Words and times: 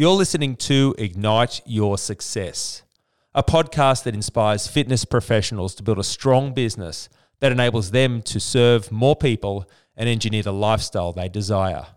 You're 0.00 0.12
listening 0.12 0.56
to 0.56 0.94
Ignite 0.96 1.60
Your 1.66 1.98
Success, 1.98 2.84
a 3.34 3.42
podcast 3.42 4.04
that 4.04 4.14
inspires 4.14 4.66
fitness 4.66 5.04
professionals 5.04 5.74
to 5.74 5.82
build 5.82 5.98
a 5.98 6.04
strong 6.04 6.54
business 6.54 7.10
that 7.40 7.52
enables 7.52 7.90
them 7.90 8.22
to 8.22 8.40
serve 8.40 8.90
more 8.90 9.14
people 9.14 9.68
and 9.94 10.08
engineer 10.08 10.42
the 10.42 10.54
lifestyle 10.54 11.12
they 11.12 11.28
desire. 11.28 11.88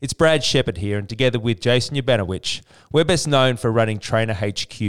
It's 0.00 0.14
Brad 0.14 0.42
Shepard 0.42 0.78
here, 0.78 0.96
and 0.96 1.06
together 1.06 1.38
with 1.38 1.60
Jason 1.60 1.98
Urbanowicz, 1.98 2.62
we're 2.90 3.04
best 3.04 3.28
known 3.28 3.58
for 3.58 3.70
running 3.70 3.98
Trainer 3.98 4.32
HQ, 4.32 4.80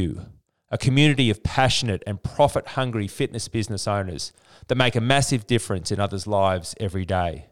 a 0.71 0.77
community 0.77 1.29
of 1.29 1.43
passionate 1.43 2.03
and 2.07 2.23
profit 2.23 2.67
hungry 2.69 3.09
fitness 3.09 3.49
business 3.49 3.85
owners 3.85 4.31
that 4.69 4.75
make 4.75 4.95
a 4.95 5.01
massive 5.01 5.45
difference 5.45 5.91
in 5.91 5.99
others' 5.99 6.25
lives 6.25 6.73
every 6.79 7.03
day. 7.03 7.47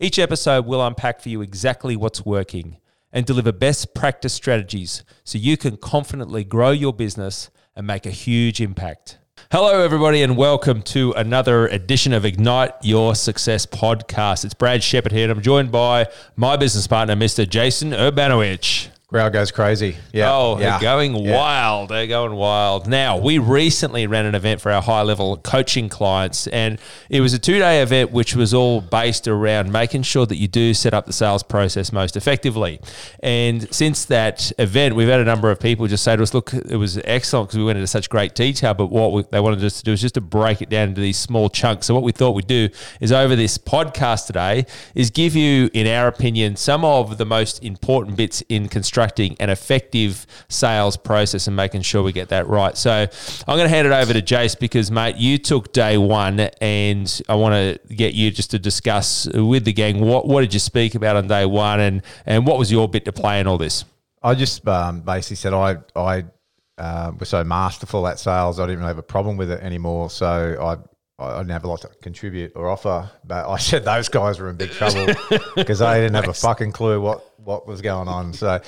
Each 0.00 0.18
episode 0.18 0.66
will 0.66 0.84
unpack 0.84 1.20
for 1.20 1.28
you 1.28 1.40
exactly 1.40 1.94
what's 1.94 2.26
working 2.26 2.78
and 3.14 3.24
deliver 3.24 3.52
best 3.52 3.94
practice 3.94 4.34
strategies 4.34 5.04
so 5.22 5.38
you 5.38 5.56
can 5.56 5.78
confidently 5.78 6.44
grow 6.44 6.72
your 6.72 6.92
business 6.92 7.48
and 7.74 7.86
make 7.86 8.04
a 8.04 8.10
huge 8.10 8.60
impact. 8.60 9.18
Hello, 9.52 9.82
everybody, 9.82 10.22
and 10.22 10.36
welcome 10.36 10.82
to 10.82 11.12
another 11.12 11.68
edition 11.68 12.12
of 12.12 12.24
Ignite 12.24 12.72
Your 12.82 13.14
Success 13.14 13.66
podcast. 13.66 14.44
It's 14.44 14.54
Brad 14.54 14.82
Shepard 14.82 15.12
here, 15.12 15.22
and 15.24 15.32
I'm 15.32 15.42
joined 15.42 15.70
by 15.70 16.08
my 16.34 16.56
business 16.56 16.86
partner, 16.86 17.14
Mr. 17.14 17.48
Jason 17.48 17.92
Urbanowicz. 17.92 18.88
Crowd 19.14 19.32
goes 19.32 19.52
crazy. 19.52 19.96
Yeah. 20.12 20.32
Oh, 20.32 20.58
yeah. 20.58 20.70
they're 20.70 20.80
going 20.80 21.14
Yeah. 21.14 21.36
wild. 21.36 21.88
They're 21.90 22.08
going 22.08 22.34
wild. 22.34 22.88
Now, 22.88 23.16
we 23.16 23.38
recently 23.38 24.08
ran 24.08 24.26
an 24.26 24.34
event 24.34 24.60
for 24.60 24.72
our 24.72 24.82
high 24.82 25.02
level 25.02 25.36
coaching 25.36 25.88
clients, 25.88 26.48
and 26.48 26.80
it 27.08 27.20
was 27.20 27.32
a 27.32 27.38
two 27.38 27.60
day 27.60 27.80
event 27.80 28.10
which 28.10 28.34
was 28.34 28.52
all 28.52 28.80
based 28.80 29.28
around 29.28 29.70
making 29.70 30.02
sure 30.02 30.26
that 30.26 30.34
you 30.34 30.48
do 30.48 30.74
set 30.74 30.94
up 30.94 31.06
the 31.06 31.12
sales 31.12 31.44
process 31.44 31.92
most 31.92 32.16
effectively. 32.16 32.80
And 33.20 33.72
since 33.72 34.04
that 34.06 34.50
event, 34.58 34.96
we've 34.96 35.06
had 35.06 35.20
a 35.20 35.24
number 35.24 35.48
of 35.48 35.60
people 35.60 35.86
just 35.86 36.02
say 36.02 36.16
to 36.16 36.20
us, 36.24 36.34
look, 36.34 36.52
it 36.52 36.74
was 36.74 36.98
excellent 37.04 37.50
because 37.50 37.58
we 37.58 37.64
went 37.64 37.78
into 37.78 37.86
such 37.86 38.10
great 38.10 38.34
detail, 38.34 38.74
but 38.74 38.88
what 38.88 39.12
we, 39.12 39.22
they 39.30 39.38
wanted 39.38 39.62
us 39.62 39.78
to 39.78 39.84
do 39.84 39.92
is 39.92 40.00
just 40.00 40.14
to 40.16 40.20
break 40.20 40.60
it 40.60 40.68
down 40.70 40.88
into 40.88 41.00
these 41.00 41.18
small 41.18 41.48
chunks. 41.48 41.86
So, 41.86 41.94
what 41.94 42.02
we 42.02 42.10
thought 42.10 42.32
we'd 42.32 42.48
do 42.48 42.68
is 43.00 43.12
over 43.12 43.36
this 43.36 43.58
podcast 43.58 44.26
today 44.26 44.66
is 44.96 45.10
give 45.10 45.36
you, 45.36 45.70
in 45.72 45.86
our 45.86 46.08
opinion, 46.08 46.56
some 46.56 46.84
of 46.84 47.16
the 47.16 47.24
most 47.24 47.62
important 47.62 48.16
bits 48.16 48.42
in 48.48 48.68
constructing 49.04 49.36
an 49.40 49.50
effective 49.50 50.26
sales 50.48 50.96
process 50.96 51.46
and 51.46 51.54
making 51.54 51.82
sure 51.82 52.02
we 52.02 52.12
get 52.12 52.28
that 52.28 52.46
right. 52.46 52.76
So 52.76 52.90
I'm 52.90 53.56
going 53.56 53.68
to 53.68 53.68
hand 53.68 53.86
it 53.86 53.92
over 53.92 54.12
to 54.12 54.22
Jace 54.22 54.58
because, 54.58 54.90
mate, 54.90 55.16
you 55.16 55.38
took 55.38 55.72
day 55.72 55.98
one, 55.98 56.40
and 56.60 57.22
I 57.28 57.34
want 57.34 57.54
to 57.54 57.94
get 57.94 58.14
you 58.14 58.30
just 58.30 58.50
to 58.52 58.58
discuss 58.58 59.28
with 59.34 59.64
the 59.64 59.72
gang 59.72 60.00
what 60.00 60.26
what 60.26 60.40
did 60.40 60.54
you 60.54 60.60
speak 60.60 60.94
about 60.94 61.16
on 61.16 61.28
day 61.28 61.46
one, 61.46 61.80
and 61.80 62.02
and 62.26 62.46
what 62.46 62.58
was 62.58 62.70
your 62.72 62.88
bit 62.88 63.04
to 63.04 63.12
play 63.12 63.40
in 63.40 63.46
all 63.46 63.58
this. 63.58 63.84
I 64.22 64.34
just 64.34 64.66
um, 64.66 65.00
basically 65.02 65.36
said 65.36 65.52
I 65.52 65.76
I 65.94 66.24
uh, 66.78 67.12
was 67.18 67.28
so 67.28 67.44
masterful 67.44 68.06
at 68.08 68.18
sales, 68.18 68.58
I 68.58 68.66
didn't 68.66 68.78
really 68.78 68.88
have 68.88 68.98
a 68.98 69.02
problem 69.02 69.36
with 69.36 69.50
it 69.50 69.60
anymore. 69.60 70.10
So 70.10 70.56
I. 70.60 70.76
I 71.18 71.38
didn't 71.38 71.50
have 71.50 71.64
a 71.64 71.68
lot 71.68 71.80
to 71.82 71.88
contribute 72.02 72.52
or 72.56 72.68
offer, 72.68 73.08
but 73.24 73.48
I 73.48 73.56
said 73.58 73.84
those 73.84 74.08
guys 74.08 74.40
were 74.40 74.50
in 74.50 74.56
big 74.56 74.70
trouble 74.70 75.06
because 75.54 75.78
they 75.78 75.94
didn't 76.00 76.14
have 76.14 76.28
a 76.28 76.34
fucking 76.48 76.72
clue 76.72 77.00
what, 77.00 77.38
what 77.38 77.68
was 77.68 77.80
going 77.80 78.08
on. 78.08 78.32
So 78.32 78.60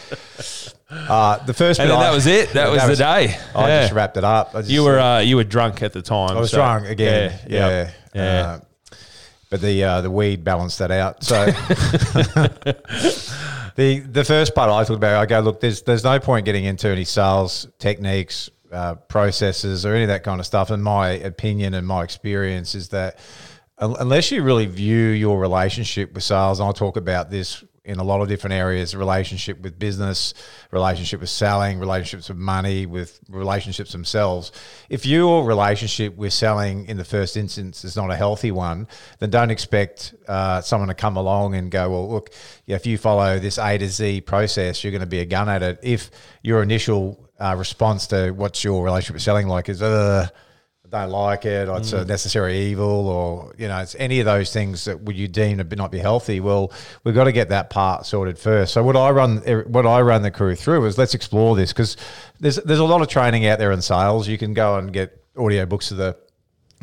uh, 0.91 1.39
the 1.45 1.53
first 1.55 1.81
And 1.81 1.89
bit 1.89 1.93
then 1.93 1.99
I- 1.99 2.03
that 2.05 2.15
was 2.15 2.27
it. 2.29 2.51
That 2.51 2.71
was 2.71 2.87
the 2.87 2.95
day. 2.97 3.37
I 3.55 3.69
Yeah. 3.69 3.81
just 3.83 3.95
wrapped 3.95 4.17
it 4.17 4.23
up. 4.23 4.55
I 4.55 4.61
just, 4.61 4.71
You 4.71 4.85
were 4.85 4.99
uh, 5.01 5.19
you 5.19 5.35
were 5.37 5.43
drunk 5.45 5.83
at 5.83 5.93
the 5.93 6.03
time. 6.03 6.37
I 6.37 6.41
was 6.41 6.53
so- 6.53 6.59
drunk 6.59 6.87
again. 6.87 7.37
Yeah, 7.49 7.91
yeah. 8.15 8.23
Uh, 8.23 8.61
but 9.51 9.61
the 9.61 9.83
uh, 9.83 10.01
the 10.03 10.11
weed 10.11 10.45
balanced 10.45 10.79
that 10.79 10.93
out. 10.93 11.25
So 11.25 11.47
the 13.77 14.01
the 14.01 14.25
first 14.25 14.55
part 14.55 14.71
I 14.71 14.85
thought 14.85 14.95
about, 14.95 15.21
I 15.21 15.27
go 15.27 15.41
look. 15.41 15.61
There's 15.61 15.83
there's 15.83 16.05
no 16.05 16.19
point 16.19 16.47
getting 16.47 16.65
into 16.65 16.89
any 16.89 17.05
sales 17.05 17.69
techniques, 17.79 18.51
uh, 18.73 18.95
processes, 18.95 19.85
or 19.87 19.95
any 19.95 20.03
of 20.05 20.09
that 20.09 20.25
kind 20.25 20.41
of 20.41 20.47
stuff. 20.47 20.71
And 20.71 20.83
my 20.83 21.11
opinion 21.11 21.75
and 21.75 21.87
my 21.87 22.03
experience 22.03 22.75
is 22.75 22.89
that 22.89 23.19
unless 23.79 24.31
you 24.31 24.43
really 24.43 24.67
view 24.67 25.09
your 25.09 25.39
relationship 25.39 26.15
with 26.15 26.25
sales, 26.25 26.61
and 26.61 26.67
I'll 26.67 26.73
talk 26.73 26.97
about 26.97 27.31
this 27.31 27.63
in 27.87 27.99
a 27.99 28.05
lot 28.05 28.21
of 28.21 28.29
different 28.29 28.55
areas 28.55 28.95
relationship 28.95 29.61
with 29.61 29.79
business 29.79 30.35
relationship 30.71 31.21
with 31.21 31.31
selling 31.31 31.79
relationships 31.79 32.29
with 32.29 32.39
money 32.39 32.87
with 32.87 33.21
relationships 33.29 33.93
themselves. 33.93 34.53
If 34.89 35.07
your 35.07 35.45
relationship 35.45 36.17
with 36.17 36.33
selling 36.33 36.87
in 36.87 36.97
the 36.97 37.05
first 37.05 37.37
instance 37.37 37.85
is 37.85 37.97
not 37.97 38.11
a 38.11 38.17
healthy 38.17 38.51
one 38.51 38.89
then 39.19 39.31
don't 39.31 39.51
expect 39.51 40.15
uh, 40.29 40.61
someone 40.61 40.89
to 40.89 40.95
come 40.95 41.17
along 41.17 41.55
and 41.55 41.71
go 41.71 41.91
well 41.91 42.11
look 42.11 42.31
if 42.67 42.87
you 42.87 42.99
follow 42.99 43.39
this 43.39 43.59
a 43.59 43.79
to 43.79 43.89
z 43.89 44.21
process 44.21 44.83
you're 44.83 44.91
going 44.91 45.01
to 45.01 45.07
be 45.07 45.21
a 45.21 45.25
gun 45.25 45.49
at 45.49 45.63
it. 45.63 45.79
If 45.83 46.11
your 46.43 46.63
initial 46.63 47.31
uh, 47.39 47.55
response 47.57 48.07
to 48.09 48.31
what's 48.31 48.65
your 48.65 48.83
relationship 48.85 49.15
with 49.15 49.23
selling 49.23 49.47
like 49.47 49.69
is 49.69 49.83
uh, 49.83 50.29
don't 50.91 51.11
like 51.11 51.45
it, 51.45 51.69
or 51.69 51.79
it's 51.79 51.93
a 51.93 52.05
mm. 52.05 52.09
necessary 52.09 52.59
evil, 52.59 53.09
or 53.09 53.55
you 53.59 53.69
know, 53.69 53.79
it's 53.79 53.95
any 53.99 54.21
of 54.21 54.27
those 54.27 54.53
things 54.53 54.85
that 54.85 55.01
would 55.03 55.17
you 55.17 55.29
deem 55.29 55.59
to 55.59 55.65
be- 55.65 55.77
not 55.77 55.91
be 55.91 55.99
healthy. 55.99 56.41
Well, 56.41 56.73
we've 57.05 57.15
got 57.15 57.25
to 57.25 57.33
get 57.33 57.49
that 57.51 57.71
part 57.71 58.07
sorted 58.07 58.39
first. 58.39 58.73
So 58.73 58.83
what 58.83 58.97
I 58.97 59.11
run, 59.11 59.43
er, 59.47 59.65
what 59.69 59.87
I 59.87 60.01
run 60.01 60.23
the 60.23 60.31
crew 60.31 60.55
through 60.55 60.85
is 60.87 60.99
let's 60.99 61.15
explore 61.15 61.57
this 61.57 61.73
because 61.73 61.97
there's 62.41 62.57
there's 62.57 62.79
a 62.79 62.85
lot 62.85 63.03
of 63.03 63.09
training 63.09 63.47
out 63.47 63.59
there 63.59 63.73
in 63.73 63.83
sales. 63.83 64.29
You 64.29 64.39
can 64.39 64.55
go 64.55 64.77
and 64.77 64.93
get 64.93 65.23
audio 65.37 65.67
books 65.67 65.91
of 65.91 65.97
the 65.97 66.17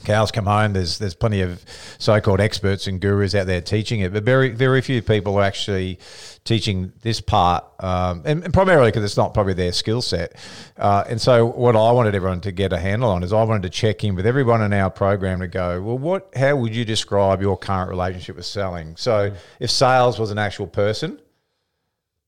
cows 0.04 0.32
come 0.32 0.46
home. 0.46 0.74
There's 0.74 0.98
there's 0.98 1.16
plenty 1.16 1.42
of 1.42 1.64
so-called 1.98 2.40
experts 2.40 2.88
and 2.88 3.00
gurus 3.00 3.36
out 3.36 3.48
there 3.48 3.62
teaching 3.62 4.02
it, 4.02 4.14
but 4.14 4.24
very 4.24 4.50
very 4.50 4.82
few 4.82 5.02
people 5.02 5.38
are 5.38 5.44
actually 5.44 6.00
teaching 6.44 6.92
this 7.02 7.22
part, 7.22 7.64
um, 7.80 8.22
and, 8.26 8.44
and 8.44 8.54
primarily 8.54 8.90
because 8.90 9.04
it's 9.04 9.16
not 9.16 9.34
probably 9.34 9.54
their 9.54 9.72
skill 9.72 10.02
set. 10.02 10.36
Uh, 10.78 11.04
and 11.08 11.22
so, 11.22 11.46
what 11.46 11.76
I 11.76 11.92
wanted 11.92 12.16
everyone 12.16 12.42
to 12.42 12.52
get 12.52 12.74
a 12.74 12.80
handle 12.80 13.10
on 13.10 13.24
is 13.24 13.32
I 13.32 13.44
wanted 13.44 13.64
to 13.64 13.70
check 13.70 14.04
in 14.04 14.16
with 14.16 14.26
everyone 14.26 14.62
in 14.62 14.74
our 14.74 14.90
program 14.90 15.40
to 15.40 15.48
go, 15.48 15.82
well, 15.82 15.98
what? 15.98 16.30
How 16.36 16.56
would 16.56 16.76
you 16.76 16.86
describe 16.86 17.42
your 17.42 17.58
current 17.58 17.90
relationship 17.90 18.36
with 18.36 18.46
selling? 18.46 18.96
So, 18.98 19.34
if 19.60 19.72
sales 19.72 20.20
was 20.20 20.32
an 20.32 20.38
actual 20.38 20.68
person, 20.68 21.20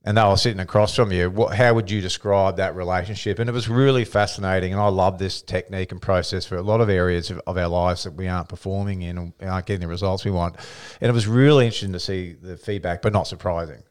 and 0.06 0.16
they 0.16 0.24
were 0.24 0.38
sitting 0.38 0.60
across 0.60 0.96
from 0.96 1.12
you, 1.12 1.32
what, 1.32 1.56
how 1.56 1.74
would 1.74 1.90
you 1.90 2.00
describe 2.00 2.58
that 2.58 2.76
relationship? 2.76 3.40
And 3.40 3.50
it 3.50 3.54
was 3.54 3.68
really 3.68 4.06
fascinating. 4.06 4.72
And 4.72 4.82
I 4.82 4.88
love 4.88 5.18
this 5.18 5.42
technique 5.42 5.92
and 5.92 6.02
process 6.02 6.46
for 6.46 6.58
a 6.58 6.62
lot 6.62 6.80
of 6.80 6.90
areas 6.90 7.32
of, 7.32 7.42
of 7.48 7.58
our 7.58 7.68
lives 7.68 8.04
that 8.04 8.14
we 8.14 8.28
aren't 8.28 8.48
performing 8.48 9.02
in 9.02 9.18
and 9.18 9.34
aren't 9.42 9.66
getting 9.66 9.82
the 9.82 9.88
results 9.88 10.24
we 10.24 10.32
want. 10.32 10.58
And 11.02 11.10
it 11.10 11.14
was 11.14 11.28
really 11.28 11.66
interesting 11.66 11.94
to 11.94 12.00
see 12.00 12.34
the 12.34 12.56
feedback, 12.56 13.02
but 13.02 13.14
not 13.14 13.28
surprising. 13.28 13.84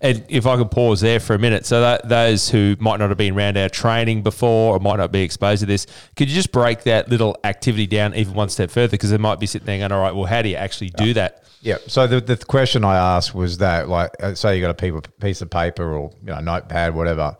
And 0.00 0.24
if 0.28 0.46
I 0.46 0.56
could 0.56 0.70
pause 0.70 1.00
there 1.00 1.20
for 1.20 1.34
a 1.34 1.38
minute, 1.38 1.66
so 1.66 1.80
that 1.80 2.08
those 2.08 2.48
who 2.50 2.76
might 2.78 2.98
not 2.98 3.08
have 3.08 3.18
been 3.18 3.34
around 3.34 3.56
our 3.56 3.68
training 3.68 4.22
before 4.22 4.76
or 4.76 4.80
might 4.80 4.96
not 4.96 5.12
be 5.12 5.22
exposed 5.22 5.60
to 5.60 5.66
this, 5.66 5.86
could 6.16 6.28
you 6.28 6.34
just 6.34 6.52
break 6.52 6.82
that 6.84 7.08
little 7.08 7.36
activity 7.44 7.86
down 7.86 8.14
even 8.14 8.34
one 8.34 8.48
step 8.48 8.70
further? 8.70 8.92
Because 8.92 9.10
they 9.10 9.18
might 9.18 9.40
be 9.40 9.46
sitting 9.46 9.66
there 9.66 9.78
going, 9.78 9.92
"All 9.92 10.00
right, 10.00 10.14
well, 10.14 10.26
how 10.26 10.42
do 10.42 10.48
you 10.48 10.56
actually 10.56 10.90
do 10.90 11.14
that?" 11.14 11.44
Yeah. 11.60 11.78
So 11.86 12.06
the, 12.06 12.20
the 12.20 12.36
question 12.36 12.84
I 12.84 12.96
asked 12.96 13.34
was 13.34 13.58
that, 13.58 13.88
like, 13.88 14.10
uh, 14.20 14.34
say 14.34 14.56
you 14.56 14.62
got 14.62 14.80
a 14.80 15.02
piece 15.20 15.40
of 15.40 15.50
paper 15.50 15.92
or 15.92 16.12
you 16.20 16.28
know 16.28 16.40
notepad, 16.40 16.94
whatever, 16.94 17.36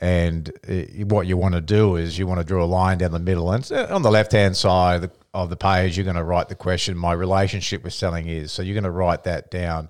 and 0.00 0.50
uh, 0.68 1.04
what 1.06 1.26
you 1.26 1.36
want 1.36 1.54
to 1.54 1.60
do 1.60 1.96
is 1.96 2.18
you 2.18 2.26
want 2.26 2.40
to 2.40 2.44
draw 2.44 2.64
a 2.64 2.66
line 2.66 2.98
down 2.98 3.12
the 3.12 3.18
middle, 3.18 3.50
and 3.50 3.70
uh, 3.72 3.86
on 3.90 4.02
the 4.02 4.10
left 4.10 4.32
hand 4.32 4.56
side 4.56 4.96
of 4.96 5.02
the, 5.02 5.10
of 5.34 5.50
the 5.50 5.56
page, 5.56 5.96
you're 5.96 6.04
going 6.04 6.16
to 6.16 6.24
write 6.24 6.48
the 6.48 6.54
question 6.54 6.96
my 6.96 7.12
relationship 7.12 7.82
with 7.82 7.92
selling 7.92 8.28
is. 8.28 8.52
So 8.52 8.62
you're 8.62 8.74
going 8.74 8.84
to 8.84 8.90
write 8.90 9.24
that 9.24 9.50
down. 9.50 9.88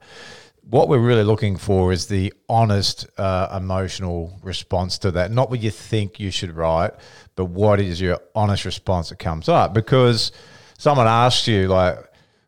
What 0.69 0.89
we're 0.89 0.99
really 0.99 1.23
looking 1.23 1.57
for 1.57 1.93
is 1.93 2.07
the 2.07 2.33
honest 2.49 3.07
uh, 3.19 3.57
emotional 3.57 4.39
response 4.43 4.99
to 4.99 5.13
that, 5.13 5.31
not 5.31 5.49
what 5.49 5.63
you 5.63 5.71
think 5.71 6.19
you 6.19 6.33
should 6.33 6.51
write, 6.51 6.91
but 7.37 7.47
what 7.47 7.81
is 7.81 8.01
your 8.01 8.19
honest 8.35 8.65
response 8.65 9.11
that 9.11 9.21
comes 9.21 9.49
up. 9.49 9.75
Because 9.75 10.33
someone 10.77 11.07
asks 11.07 11.47
you, 11.47 11.69
like, 11.69 11.97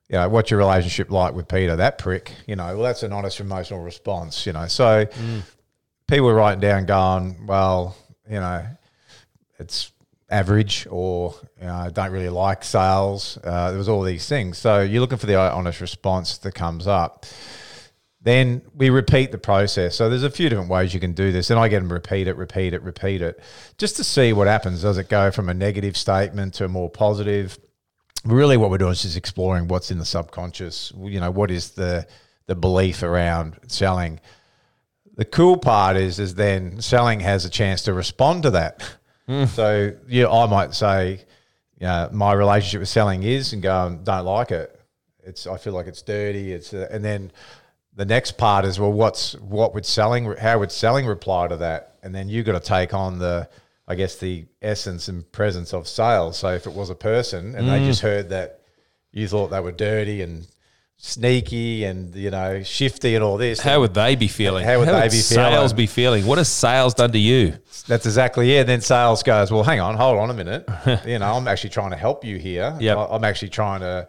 you 0.09 0.17
know, 0.17 0.28
what's 0.28 0.51
your 0.51 0.59
relationship 0.59 1.11
like 1.11 1.34
with 1.34 1.47
Peter? 1.47 1.77
That 1.77 1.99
prick, 1.99 2.33
you 2.47 2.57
know, 2.57 2.67
well, 2.75 2.83
that's 2.83 3.03
an 3.05 3.12
honest 3.12 3.41
emotional 3.41 3.81
response, 3.81 4.47
you 4.47 4.53
know. 4.53 4.67
So 4.67 5.07
people 6.09 6.27
were 6.27 6.34
writing 6.34 6.61
down, 6.61 6.87
going, 6.87 7.47
well, 7.47 7.97
you 8.28 8.41
know, 8.41 8.66
it's 9.59 9.92
average 10.31 10.87
or 10.91 11.34
you 11.60 11.66
know, 11.66 11.75
I 11.75 11.91
don't 11.91 12.10
really 12.10 12.28
like 12.28 12.65
sales. 12.65 13.39
Uh, 13.45 13.71
there 13.71 13.78
was 13.78 13.89
all 13.89 14.03
these 14.03 14.28
things. 14.28 14.59
So 14.59 14.81
you're 14.81 15.01
looking 15.01 15.19
for 15.19 15.27
the 15.27 15.37
honest 15.37 15.81
response 15.81 16.39
that 16.39 16.53
comes 16.53 16.87
up. 16.87 17.27
Then 18.20 18.62
we 18.74 18.91
repeat 18.91 19.30
the 19.30 19.38
process. 19.38 19.94
So 19.94 20.10
there's 20.10 20.24
a 20.24 20.30
few 20.30 20.48
different 20.48 20.70
ways 20.70 20.92
you 20.92 21.00
can 21.00 21.12
do 21.12 21.30
this. 21.30 21.50
And 21.50 21.59
I 21.59 21.68
get 21.68 21.80
them 21.80 21.92
repeat 21.92 22.26
it, 22.26 22.36
repeat 22.36 22.74
it, 22.74 22.82
repeat 22.82 23.22
it, 23.22 23.41
just 23.78 23.97
to 23.97 24.04
see 24.04 24.32
what 24.32 24.48
happens. 24.48 24.82
Does 24.82 24.98
it 24.98 25.09
go 25.09 25.30
from 25.30 25.48
a 25.48 25.54
negative 25.54 25.97
statement 25.97 26.54
to 26.54 26.65
a 26.65 26.68
more 26.68 26.91
positive? 26.91 27.59
Really, 28.24 28.56
what 28.56 28.70
we're 28.70 28.78
doing 28.78 28.92
is 28.92 29.03
just 29.03 29.16
exploring 29.16 29.68
what's 29.68 29.91
in 29.92 29.98
the 29.98 30.04
subconscious. 30.04 30.92
You 30.98 31.20
know, 31.20 31.30
what 31.30 31.50
is 31.50 31.70
the 31.70 32.06
the 32.47 32.56
belief 32.56 33.03
around 33.03 33.59
selling? 33.68 34.20
The 35.15 35.24
cool 35.24 35.56
part 35.56 35.97
is, 35.97 36.18
is 36.18 36.34
then 36.34 36.80
selling 36.80 37.20
has 37.20 37.44
a 37.44 37.50
chance 37.50 37.82
to 37.82 37.92
respond 37.92 38.42
to 38.44 38.50
that. 38.50 38.97
So 39.48 39.92
yeah, 40.09 40.28
I 40.28 40.47
might 40.47 40.74
say, 40.74 41.24
you 41.78 41.86
know, 41.86 42.09
my 42.12 42.32
relationship 42.32 42.80
with 42.80 42.88
selling 42.88 43.22
is, 43.22 43.53
and 43.53 43.62
go, 43.62 44.00
don't 44.03 44.24
like 44.24 44.50
it. 44.50 44.80
It's 45.22 45.47
I 45.47 45.59
feel 45.59 45.74
like 45.74 45.86
it's 45.86 46.03
dirty. 46.03 46.53
It's 46.53 46.72
uh, 46.72 46.88
and 46.91 47.04
then 47.04 47.30
the 47.98 48.04
next 48.04 48.39
part 48.39 48.65
is 48.65 48.78
well, 48.78 48.92
what's 48.92 49.34
what 49.34 49.74
would 49.74 49.84
selling? 49.84 50.36
How 50.36 50.60
would 50.60 50.71
selling 50.71 51.04
reply 51.04 51.48
to 51.48 51.56
that? 51.56 51.97
And 52.04 52.15
then 52.15 52.28
you 52.28 52.45
got 52.45 52.53
to 52.53 52.60
take 52.60 52.95
on 52.95 53.18
the, 53.18 53.48
I 53.89 53.97
guess, 53.97 54.16
the 54.16 54.47
essence 54.62 55.09
and 55.09 55.30
presence 55.33 55.74
of 55.74 55.89
sales. 55.89 56.39
So 56.39 56.54
if 56.54 56.68
it 56.68 56.72
was 56.72 56.91
a 56.91 56.95
person 56.95 57.56
and 57.56 57.68
they 57.68 57.80
just 57.80 58.00
mm. 58.00 58.04
heard 58.04 58.28
that 58.28 58.60
you 59.10 59.27
thought 59.27 59.48
they 59.48 59.59
were 59.59 59.72
dirty 59.72 60.22
and 60.22 60.47
sneaky 60.97 61.84
and 61.84 62.15
you 62.15 62.30
know 62.30 62.62
shifty 62.62 63.16
and 63.16 63.24
all 63.24 63.36
this, 63.36 63.59
How 63.59 63.80
would 63.80 63.95
they 63.95 64.15
be 64.15 64.28
feeling? 64.28 64.65
How 64.65 64.78
would 64.78 64.86
they 64.86 65.09
be 65.09 65.16
sales 65.16 65.72
feeling? 65.72 65.77
be 65.77 65.86
feeling? 65.86 66.27
What 66.27 66.39
has 66.39 66.48
sales 66.48 66.94
done 66.94 67.10
to 67.10 67.18
you? 67.18 67.59
That's 67.89 68.06
exactly 68.06 68.56
it. 68.56 68.60
And 68.60 68.68
then 68.68 68.80
sales 68.80 69.24
goes, 69.24 69.51
well, 69.51 69.65
hang 69.65 69.80
on, 69.80 69.97
hold 69.97 70.18
on 70.18 70.30
a 70.30 70.34
minute. 70.34 70.68
you 71.04 71.18
know, 71.18 71.34
I'm 71.34 71.48
actually 71.48 71.71
trying 71.71 71.91
to 71.91 71.97
help 71.97 72.24
you 72.24 72.39
here. 72.39 72.77
Yep. 72.78 73.09
I'm 73.10 73.24
actually 73.24 73.48
trying 73.48 73.80
to 73.80 74.09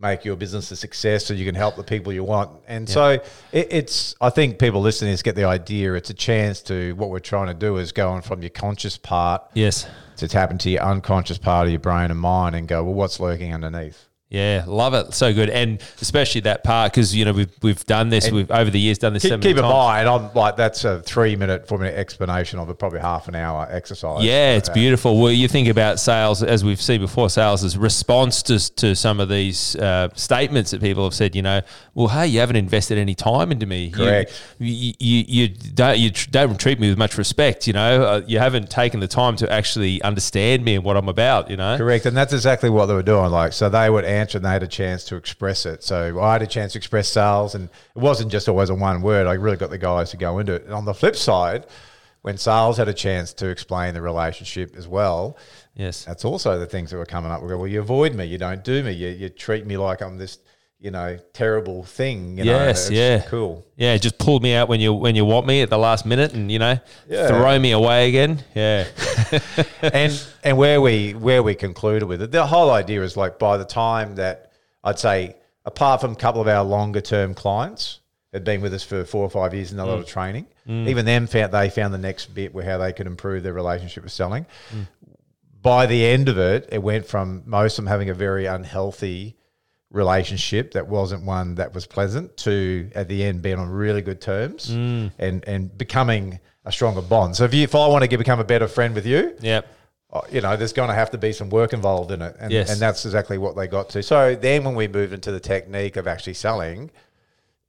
make 0.00 0.24
your 0.24 0.34
business 0.36 0.70
a 0.70 0.76
success 0.76 1.26
so 1.26 1.34
you 1.34 1.44
can 1.44 1.54
help 1.54 1.76
the 1.76 1.82
people 1.84 2.12
you 2.12 2.24
want. 2.24 2.50
And 2.66 2.88
so 2.88 3.10
it, 3.52 3.68
it's, 3.70 4.14
I 4.20 4.30
think 4.30 4.58
people 4.58 4.80
listening 4.80 5.14
to 5.14 5.22
get 5.22 5.36
the 5.36 5.44
idea. 5.44 5.92
It's 5.94 6.10
a 6.10 6.14
chance 6.14 6.62
to, 6.62 6.94
what 6.94 7.10
we're 7.10 7.18
trying 7.18 7.48
to 7.48 7.54
do 7.54 7.76
is 7.76 7.92
going 7.92 8.22
from 8.22 8.42
your 8.42 8.50
conscious 8.50 8.96
part 8.96 9.42
Yes. 9.54 9.86
to 10.16 10.26
tap 10.26 10.50
into 10.50 10.70
your 10.70 10.82
unconscious 10.82 11.38
part 11.38 11.66
of 11.66 11.70
your 11.72 11.80
brain 11.80 12.10
and 12.10 12.18
mind 12.18 12.56
and 12.56 12.66
go, 12.66 12.82
well, 12.82 12.94
what's 12.94 13.20
lurking 13.20 13.52
underneath? 13.52 14.06
Yeah, 14.30 14.62
love 14.68 14.94
it. 14.94 15.12
So 15.12 15.34
good, 15.34 15.50
and 15.50 15.82
especially 16.00 16.42
that 16.42 16.62
part 16.62 16.92
because 16.92 17.14
you 17.16 17.24
know 17.24 17.32
we've 17.32 17.50
we've 17.62 17.84
done 17.84 18.10
this. 18.10 18.30
we've 18.30 18.48
over 18.50 18.70
the 18.70 18.78
years 18.78 18.96
done 18.98 19.12
this. 19.12 19.22
Keep, 19.24 19.40
keep 19.40 19.56
in 19.56 19.62
times. 19.62 19.72
mind, 19.74 20.08
I'm 20.08 20.32
like, 20.34 20.56
that's 20.56 20.84
a 20.84 21.02
three 21.02 21.34
minute, 21.34 21.66
four 21.66 21.78
minute 21.78 21.96
explanation 21.98 22.60
of 22.60 22.68
a 22.68 22.74
probably 22.74 23.00
half 23.00 23.26
an 23.26 23.34
hour 23.34 23.66
exercise. 23.68 24.22
Yeah, 24.22 24.52
it's 24.54 24.68
Uh, 24.68 24.74
beautiful. 24.74 25.20
Well, 25.20 25.32
you 25.32 25.48
think 25.48 25.66
about 25.66 25.98
sales, 25.98 26.44
as 26.44 26.62
we've 26.64 26.80
seen 26.80 27.00
before, 27.00 27.28
sales 27.28 27.64
is 27.64 27.76
response 27.76 28.40
to, 28.44 28.72
to 28.76 28.94
some 28.94 29.18
of 29.18 29.28
these 29.28 29.74
uh, 29.74 30.10
statements 30.14 30.70
that 30.70 30.80
people 30.80 31.02
have 31.02 31.14
said, 31.14 31.34
you 31.34 31.42
know, 31.42 31.60
well, 31.94 32.06
hey, 32.06 32.28
you 32.28 32.38
haven't 32.38 32.54
invested 32.56 32.98
any 32.98 33.16
time 33.16 33.50
into 33.50 33.66
me. 33.66 33.86
You- 33.86 33.92
Correct. 33.92 34.42
You, 34.60 34.92
you, 35.00 35.24
you 35.26 35.48
don't, 35.48 35.98
you 35.98 36.10
tr- 36.12 36.30
don't 36.30 36.58
treat 36.60 36.78
me 36.78 36.88
with 36.88 36.98
much 36.98 37.18
respect, 37.18 37.66
you 37.66 37.72
know. 37.72 38.04
Uh, 38.04 38.22
you 38.28 38.38
haven't 38.38 38.70
taken 38.70 39.00
the 39.00 39.08
time 39.08 39.34
to 39.36 39.52
actually 39.52 40.00
understand 40.02 40.64
me 40.64 40.76
and 40.76 40.84
what 40.84 40.96
I'm 40.96 41.08
about, 41.08 41.50
you 41.50 41.56
know. 41.56 41.76
Correct, 41.76 42.06
and 42.06 42.16
that's 42.16 42.32
exactly 42.32 42.70
what 42.70 42.86
they 42.86 42.94
were 42.94 43.02
doing. 43.02 43.32
Like, 43.32 43.52
so 43.52 43.68
they 43.68 43.90
would 43.90 44.04
answer, 44.04 44.19
and 44.34 44.44
they 44.44 44.50
had 44.50 44.62
a 44.62 44.68
chance 44.68 45.04
to 45.04 45.16
express 45.16 45.66
it. 45.66 45.82
So 45.82 46.20
I 46.20 46.32
had 46.32 46.42
a 46.42 46.46
chance 46.46 46.72
to 46.72 46.78
express 46.78 47.08
sales, 47.08 47.54
and 47.54 47.64
it 47.94 47.98
wasn't 48.00 48.30
just 48.30 48.48
always 48.48 48.70
a 48.70 48.74
one 48.74 49.02
word. 49.02 49.26
I 49.26 49.34
really 49.34 49.56
got 49.56 49.70
the 49.70 49.78
guys 49.78 50.10
to 50.10 50.16
go 50.16 50.38
into 50.38 50.54
it. 50.54 50.64
And 50.64 50.74
on 50.74 50.84
the 50.84 50.94
flip 50.94 51.16
side, 51.16 51.66
when 52.22 52.36
sales 52.36 52.76
had 52.76 52.88
a 52.88 52.92
chance 52.94 53.32
to 53.34 53.48
explain 53.48 53.94
the 53.94 54.02
relationship 54.02 54.76
as 54.76 54.86
well, 54.86 55.36
Yes. 55.74 56.04
that's 56.04 56.24
also 56.24 56.58
the 56.58 56.66
things 56.66 56.90
that 56.90 56.98
were 56.98 57.06
coming 57.06 57.30
up. 57.30 57.40
We 57.42 57.48
go, 57.48 57.56
well, 57.56 57.66
you 57.66 57.80
avoid 57.80 58.14
me, 58.14 58.26
you 58.26 58.36
don't 58.36 58.62
do 58.62 58.82
me, 58.82 58.92
you, 58.92 59.08
you 59.08 59.28
treat 59.30 59.64
me 59.66 59.76
like 59.78 60.02
I'm 60.02 60.18
this, 60.18 60.38
you 60.80 60.90
know, 60.90 61.18
terrible 61.34 61.84
thing. 61.84 62.38
You 62.38 62.44
Yes, 62.44 62.88
It's 62.88 62.96
yeah. 62.96 63.20
cool. 63.28 63.64
Yeah, 63.76 63.96
just 63.98 64.18
pull 64.18 64.40
me 64.40 64.54
out 64.54 64.68
when 64.68 64.80
you 64.80 64.94
when 64.94 65.14
you 65.14 65.26
want 65.26 65.46
me 65.46 65.60
at 65.60 65.68
the 65.68 65.78
last 65.78 66.06
minute, 66.06 66.32
and 66.32 66.50
you 66.50 66.58
know, 66.58 66.78
Yeah. 67.06 67.28
throw 67.28 67.58
me 67.58 67.72
away 67.72 68.08
again. 68.08 68.42
Yeah, 68.54 68.86
and 69.82 70.26
and 70.42 70.56
where 70.56 70.80
we 70.80 71.12
where 71.12 71.42
we 71.42 71.54
concluded 71.54 72.06
with 72.06 72.22
it, 72.22 72.32
the 72.32 72.46
whole 72.46 72.70
idea 72.70 73.02
is 73.02 73.16
like 73.16 73.38
by 73.38 73.58
the 73.58 73.64
time 73.64 74.14
that 74.16 74.52
I'd 74.82 74.98
say, 74.98 75.36
apart 75.66 76.00
from 76.00 76.12
a 76.12 76.16
couple 76.16 76.40
of 76.40 76.48
our 76.48 76.64
longer 76.64 77.02
term 77.02 77.34
clients 77.34 78.00
had 78.32 78.44
been 78.44 78.62
with 78.62 78.72
us 78.72 78.82
for 78.82 79.04
four 79.04 79.24
or 79.24 79.30
five 79.30 79.52
years 79.52 79.72
and 79.72 79.80
a 79.80 79.84
lot 79.84 79.98
of 79.98 80.06
mm. 80.06 80.08
training, 80.08 80.46
mm. 80.66 80.88
even 80.88 81.04
them 81.04 81.26
found 81.26 81.52
they 81.52 81.68
found 81.68 81.92
the 81.92 81.98
next 81.98 82.26
bit 82.26 82.54
where 82.54 82.64
how 82.64 82.78
they 82.78 82.92
could 82.92 83.06
improve 83.06 83.42
their 83.42 83.52
relationship 83.52 84.02
with 84.02 84.12
selling. 84.12 84.46
Mm. 84.72 84.86
By 85.60 85.84
the 85.84 86.06
end 86.06 86.30
of 86.30 86.38
it, 86.38 86.70
it 86.72 86.82
went 86.82 87.04
from 87.04 87.42
most 87.44 87.78
of 87.78 87.84
them 87.84 87.90
having 87.90 88.08
a 88.08 88.14
very 88.14 88.46
unhealthy 88.46 89.36
relationship 89.90 90.72
that 90.72 90.86
wasn't 90.86 91.24
one 91.24 91.56
that 91.56 91.74
was 91.74 91.86
pleasant 91.86 92.36
to 92.36 92.88
at 92.94 93.08
the 93.08 93.24
end 93.24 93.42
being 93.42 93.58
on 93.58 93.68
really 93.68 94.02
good 94.02 94.20
terms 94.20 94.68
and 94.70 95.12
and 95.18 95.76
becoming 95.76 96.38
a 96.64 96.72
stronger 96.72 97.02
bond. 97.02 97.36
So 97.36 97.44
if 97.44 97.54
you 97.54 97.64
if 97.64 97.74
I 97.74 97.86
want 97.88 98.02
to 98.02 98.08
get, 98.08 98.18
become 98.18 98.40
a 98.40 98.44
better 98.44 98.68
friend 98.68 98.94
with 98.94 99.06
you, 99.06 99.34
yep. 99.40 99.66
uh, 100.12 100.20
you 100.30 100.40
know, 100.40 100.56
there's 100.56 100.72
going 100.72 100.88
to 100.88 100.94
have 100.94 101.10
to 101.10 101.18
be 101.18 101.32
some 101.32 101.50
work 101.50 101.72
involved 101.72 102.10
in 102.12 102.22
it. 102.22 102.36
And, 102.38 102.52
Yes. 102.52 102.70
and 102.70 102.78
that's 102.80 103.04
exactly 103.04 103.38
what 103.38 103.56
they 103.56 103.66
got 103.66 103.88
to. 103.90 104.02
So 104.02 104.34
then 104.34 104.64
when 104.64 104.74
we 104.74 104.86
move 104.86 105.12
into 105.12 105.32
the 105.32 105.40
technique 105.40 105.96
of 105.96 106.06
actually 106.06 106.34
selling, 106.34 106.90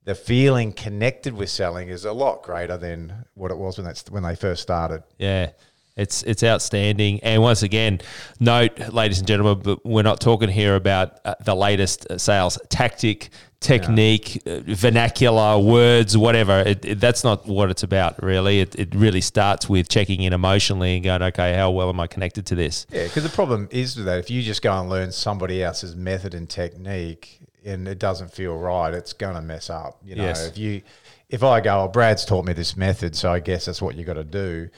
the 0.04 0.14
feeling 0.14 0.72
connected 0.72 1.32
with 1.32 1.48
selling 1.48 1.88
is 1.88 2.04
a 2.04 2.12
lot 2.12 2.42
greater 2.42 2.76
than 2.76 3.24
what 3.34 3.50
it 3.50 3.56
was 3.56 3.78
when 3.78 3.86
that's 3.86 4.08
when 4.10 4.22
they 4.22 4.36
first 4.36 4.62
started. 4.62 5.02
Yeah. 5.18 5.50
It's 5.96 6.22
it's 6.22 6.42
outstanding, 6.42 7.20
and 7.22 7.42
once 7.42 7.62
again, 7.62 8.00
note, 8.40 8.78
ladies 8.92 9.18
and 9.18 9.28
gentlemen, 9.28 9.60
but 9.62 9.84
we're 9.84 10.02
not 10.02 10.20
talking 10.20 10.48
here 10.48 10.74
about 10.74 11.20
uh, 11.24 11.34
the 11.44 11.54
latest 11.54 12.06
uh, 12.10 12.16
sales 12.16 12.58
tactic, 12.70 13.28
technique, 13.60 14.40
uh, 14.46 14.60
vernacular, 14.64 15.58
words, 15.58 16.16
whatever. 16.16 16.60
It, 16.60 16.84
it, 16.84 17.00
that's 17.00 17.24
not 17.24 17.46
what 17.46 17.70
it's 17.70 17.82
about, 17.82 18.22
really. 18.22 18.60
It, 18.60 18.74
it 18.74 18.94
really 18.94 19.20
starts 19.20 19.68
with 19.68 19.88
checking 19.90 20.22
in 20.22 20.32
emotionally 20.32 20.94
and 20.94 21.04
going, 21.04 21.22
okay, 21.24 21.54
how 21.54 21.70
well 21.70 21.90
am 21.90 22.00
I 22.00 22.06
connected 22.06 22.46
to 22.46 22.54
this? 22.54 22.86
Yeah, 22.90 23.04
because 23.04 23.22
the 23.22 23.28
problem 23.28 23.68
is 23.70 23.94
with 23.94 24.06
that 24.06 24.18
if 24.18 24.30
you 24.30 24.42
just 24.42 24.62
go 24.62 24.72
and 24.78 24.88
learn 24.88 25.12
somebody 25.12 25.62
else's 25.62 25.94
method 25.94 26.32
and 26.32 26.48
technique 26.48 27.40
and 27.66 27.86
it 27.86 27.98
doesn't 27.98 28.32
feel 28.32 28.56
right, 28.56 28.94
it's 28.94 29.12
going 29.12 29.34
to 29.34 29.42
mess 29.42 29.68
up. 29.68 30.00
You 30.02 30.16
know, 30.16 30.24
Yes. 30.24 30.46
if 30.48 30.56
you 30.56 30.80
if 31.28 31.42
I 31.42 31.60
go, 31.60 31.82
oh, 31.82 31.88
Brad's 31.88 32.24
taught 32.24 32.44
me 32.44 32.52
this 32.52 32.76
method, 32.76 33.16
so 33.16 33.32
I 33.32 33.40
guess 33.40 33.64
that's 33.66 33.80
what 33.80 33.94
you 33.94 34.04
got 34.04 34.14
to 34.14 34.24
do. 34.24 34.68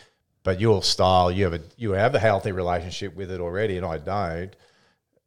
But 0.44 0.60
your 0.60 0.82
style, 0.82 1.32
you 1.32 1.44
have 1.44 1.54
a 1.54 1.60
you 1.76 1.92
have 1.92 2.14
a 2.14 2.18
healthy 2.18 2.52
relationship 2.52 3.16
with 3.16 3.30
it 3.30 3.40
already, 3.40 3.76
and 3.78 3.84
I 3.84 3.98
don't. 3.98 4.54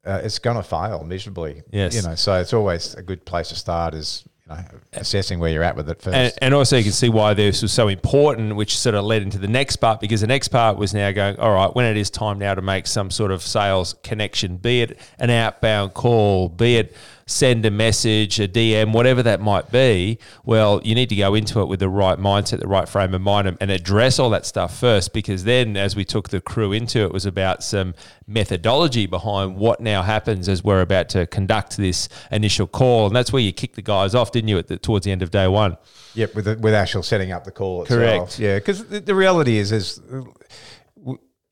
Uh, 0.06 0.22
it's 0.24 0.40
going 0.40 0.56
to 0.56 0.64
fail 0.64 1.04
miserably. 1.04 1.64
Yes. 1.72 1.96
you 1.96 2.02
know. 2.04 2.16
So 2.16 2.40
it's 2.40 2.54
always 2.54 2.94
a 2.94 3.02
good 3.02 3.26
place 3.26 3.50
to 3.50 3.56
start 3.56 3.94
is 3.94 4.24
you 4.48 4.56
know 4.56 4.64
assessing 4.94 5.40
where 5.40 5.52
you're 5.52 5.64
at 5.64 5.76
with 5.76 5.90
it 5.90 6.02
first. 6.02 6.16
And, 6.16 6.34
and 6.42 6.54
also, 6.54 6.78
you 6.78 6.84
can 6.84 6.94
see 6.94 7.10
why 7.10 7.34
this 7.34 7.64
was 7.64 7.74
so 7.74 7.88
important, 7.88 8.56
which 8.56 8.78
sort 8.78 8.96
of 8.96 9.06
led 9.06 9.24
into 9.24 9.40
the 9.40 9.48
next 9.48 9.78
part 9.78 10.00
because 10.00 10.22
the 10.22 10.28
next 10.28 10.50
part 10.50 10.78
was 10.78 10.94
now 10.94 11.12
going, 11.12 11.38
all 11.40 11.54
right, 11.54 11.76
when 11.76 11.86
it 11.86 11.98
is 11.98 12.10
time 12.12 12.38
now 12.38 12.54
to 12.54 12.62
make 12.62 12.88
some 12.88 13.10
sort 13.12 13.32
of 13.32 13.42
sales 13.42 13.96
connection, 14.04 14.58
be 14.58 14.82
it 14.82 15.00
an 15.20 15.32
outbound 15.32 15.96
call, 15.96 16.48
be 16.48 16.78
it 16.78 16.96
send 17.28 17.66
a 17.66 17.70
message, 17.72 18.40
a 18.40 18.48
DM, 18.48 18.94
whatever 18.94 19.22
that 19.22 19.40
might 19.40 19.70
be, 19.72 20.18
well, 20.46 20.82
you 20.84 20.96
need 20.96 21.10
to 21.10 21.16
go 21.16 21.36
into 21.36 21.62
it 21.62 21.66
with 21.68 21.80
the 21.80 21.90
right 21.90 22.18
mindset, 22.18 22.60
the 22.60 22.68
right 22.68 22.90
frame 22.90 23.14
of 23.14 23.22
mind, 23.22 23.48
and- 23.48 23.58
and 23.62 23.70
address 23.70 24.18
all 24.18 24.30
that 24.32 24.46
stuff 24.46 24.76
first. 24.76 25.14
Because 25.14 25.44
then, 25.44 25.78
as 25.78 25.96
we 25.96 26.06
took 26.06 26.30
the 26.30 26.42
crew 26.42 26.72
into 26.72 27.00
it, 27.02 27.12
was 27.12 27.26
about 27.26 27.64
some 27.64 27.94
methodology 28.26 29.06
behind 29.06 29.58
what 29.58 29.80
now 29.82 30.02
happens 30.02 30.48
as 30.50 30.64
we're 30.64 30.82
about 30.82 31.10
to 31.10 31.28
conduct 31.28 31.78
this 31.78 32.08
initial 32.32 32.66
call, 32.66 33.08
and 33.08 33.16
that's 33.16 33.32
where 33.32 33.42
you 33.42 33.52
kicked 33.52 33.76
the 33.76 33.82
guys 33.82 34.16
off, 34.16 34.32
didn't 34.32 34.48
you, 34.48 34.58
at 34.58 34.68
the, 34.68 34.78
towards 34.78 35.04
the 35.06 35.12
end 35.12 35.22
of 35.22 35.30
day 35.30 35.48
one? 35.48 35.78
Yep, 36.16 36.34
with 36.34 36.46
the, 36.46 36.58
with 36.58 36.74
actual 36.74 37.04
setting 37.04 37.32
up 37.32 37.44
the 37.44 37.52
call 37.52 37.84
itself. 37.84 38.00
Correct. 38.00 38.40
Yeah, 38.40 38.56
because 38.56 38.86
the, 38.86 39.00
the 39.02 39.14
reality 39.14 39.58
is 39.58 39.72
is 39.72 40.02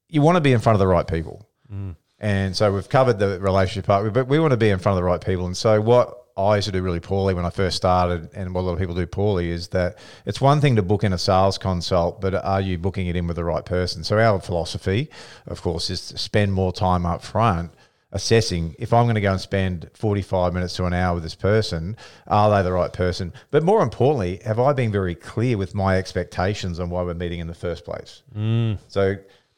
you 0.09 0.21
want 0.21 0.35
to 0.37 0.41
be 0.41 0.53
in 0.53 0.59
front 0.59 0.75
of 0.75 0.79
the 0.79 0.87
right 0.87 1.05
people, 1.07 1.47
mm. 1.71 1.95
And 2.25 2.57
so 2.57 2.73
we've 2.73 2.89
covered 2.89 3.19
the 3.19 3.39
relationship 3.39 3.85
part, 3.85 4.11
but 4.11 4.27
we 4.27 4.39
want 4.39 4.49
to 4.49 4.57
be 4.57 4.69
in 4.69 4.79
front 4.79 4.97
of 4.97 5.03
the 5.03 5.07
right 5.07 5.23
people. 5.23 5.45
And 5.45 5.55
so 5.55 5.79
what 5.79 6.25
I 6.35 6.55
used 6.55 6.65
to 6.65 6.71
do 6.71 6.81
really 6.81 6.99
poorly 6.99 7.35
when 7.35 7.45
I 7.45 7.51
first 7.51 7.77
started, 7.77 8.31
and 8.33 8.51
what 8.55 8.61
a 8.61 8.63
lot 8.63 8.73
of 8.73 8.79
people 8.79 8.95
do 8.95 9.05
poorly, 9.05 9.51
is 9.51 9.67
that 9.69 9.99
it's 10.25 10.41
one 10.41 10.59
thing 10.59 10.75
to 10.77 10.81
book 10.81 11.03
in 11.03 11.13
a 11.13 11.19
sales 11.19 11.59
consult, 11.59 12.21
but 12.21 12.33
are 12.33 12.61
you 12.61 12.79
booking 12.79 13.05
it 13.05 13.15
in 13.15 13.27
with 13.27 13.35
the 13.35 13.43
right 13.43 13.63
person? 13.63 14.03
So 14.03 14.17
our 14.17 14.41
philosophy, 14.41 15.11
of 15.45 15.61
course, 15.61 15.91
is 15.91 16.07
to 16.07 16.17
spend 16.17 16.51
more 16.51 16.73
time 16.73 17.05
up 17.05 17.21
front 17.21 17.71
assessing 18.11 18.75
if 18.79 18.91
I'm 18.91 19.05
going 19.05 19.15
to 19.15 19.21
go 19.21 19.33
and 19.33 19.41
spend 19.41 19.91
45 19.93 20.51
minutes 20.51 20.75
to 20.77 20.85
an 20.85 20.93
hour 20.93 21.13
with 21.13 21.23
this 21.23 21.35
person, 21.35 21.95
are 22.25 22.49
they 22.49 22.63
the 22.63 22.73
right 22.73 22.91
person? 22.91 23.33
But 23.51 23.61
more 23.61 23.83
importantly, 23.83 24.41
have 24.45 24.59
I 24.59 24.73
been 24.73 24.91
very 24.91 25.13
clear 25.13 25.59
with 25.59 25.75
my 25.75 25.99
expectations 25.99 26.79
on 26.79 26.89
why 26.89 27.03
we're 27.03 27.13
meeting 27.13 27.39
in 27.39 27.45
the 27.45 27.53
first 27.53 27.85
place? 27.85 28.23
Mm. 28.35 28.79
So, 28.87 29.15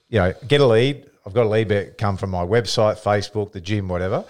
you 0.09 0.19
know, 0.19 0.33
get 0.49 0.59
a 0.59 0.65
lead. 0.65 1.09
I've 1.27 1.33
got 1.33 1.45
a 1.45 1.49
lead 1.49 1.67
that 1.69 1.97
come 1.97 2.15
from 2.15 2.29
my 2.29 2.45
website, 2.45 3.03
Facebook, 3.03 3.51
the 3.51 3.59
gym, 3.59 3.89
whatever. 3.89 4.23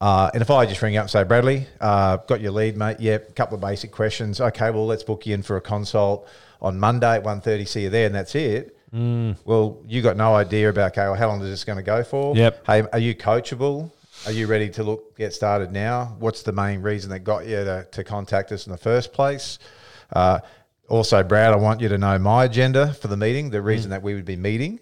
Uh, 0.00 0.30
and 0.32 0.40
if 0.40 0.52
I 0.52 0.66
just 0.66 0.80
ring 0.80 0.96
up 0.96 1.02
and 1.02 1.10
say, 1.10 1.24
Bradley, 1.24 1.66
uh, 1.80 2.18
got 2.18 2.40
your 2.40 2.52
lead, 2.52 2.76
mate. 2.76 3.00
Yep, 3.00 3.30
a 3.30 3.32
couple 3.32 3.56
of 3.56 3.60
basic 3.60 3.90
questions. 3.90 4.40
Okay, 4.40 4.70
well, 4.70 4.86
let's 4.86 5.02
book 5.02 5.26
you 5.26 5.34
in 5.34 5.42
for 5.42 5.56
a 5.56 5.60
consult 5.60 6.28
on 6.62 6.78
Monday 6.78 7.16
at 7.16 7.24
1.30, 7.24 7.66
see 7.66 7.82
you 7.82 7.90
there, 7.90 8.06
and 8.06 8.14
that's 8.14 8.36
it. 8.36 8.76
Well, 8.92 9.82
you 9.88 10.00
got 10.00 10.16
no 10.16 10.36
idea 10.36 10.70
about, 10.70 10.92
okay, 10.92 11.06
well, 11.06 11.16
how 11.16 11.26
long 11.26 11.42
is 11.42 11.50
this 11.50 11.64
going 11.64 11.78
to 11.78 11.82
go 11.82 12.04
for? 12.04 12.36
Yep. 12.36 12.66
Hey, 12.66 12.82
are 12.92 13.00
you 13.00 13.16
coachable? 13.16 13.90
Are 14.24 14.32
you 14.32 14.46
ready 14.46 14.70
to 14.70 14.84
look 14.84 15.16
get 15.16 15.34
started 15.34 15.72
now? 15.72 16.14
What's 16.20 16.42
the 16.42 16.52
main 16.52 16.82
reason 16.82 17.10
that 17.10 17.20
got 17.20 17.46
you 17.46 17.56
to, 17.64 17.86
to 17.90 18.04
contact 18.04 18.52
us 18.52 18.64
in 18.66 18.70
the 18.70 18.78
first 18.78 19.12
place? 19.12 19.58
Uh, 20.12 20.38
also, 20.88 21.24
Brad, 21.24 21.52
I 21.52 21.56
want 21.56 21.80
you 21.80 21.88
to 21.88 21.98
know 21.98 22.16
my 22.18 22.44
agenda 22.44 22.94
for 22.94 23.08
the 23.08 23.16
meeting. 23.16 23.50
The 23.50 23.60
reason 23.60 23.90
that 23.90 24.02
we 24.02 24.14
would 24.14 24.24
be 24.24 24.36
meeting 24.36 24.78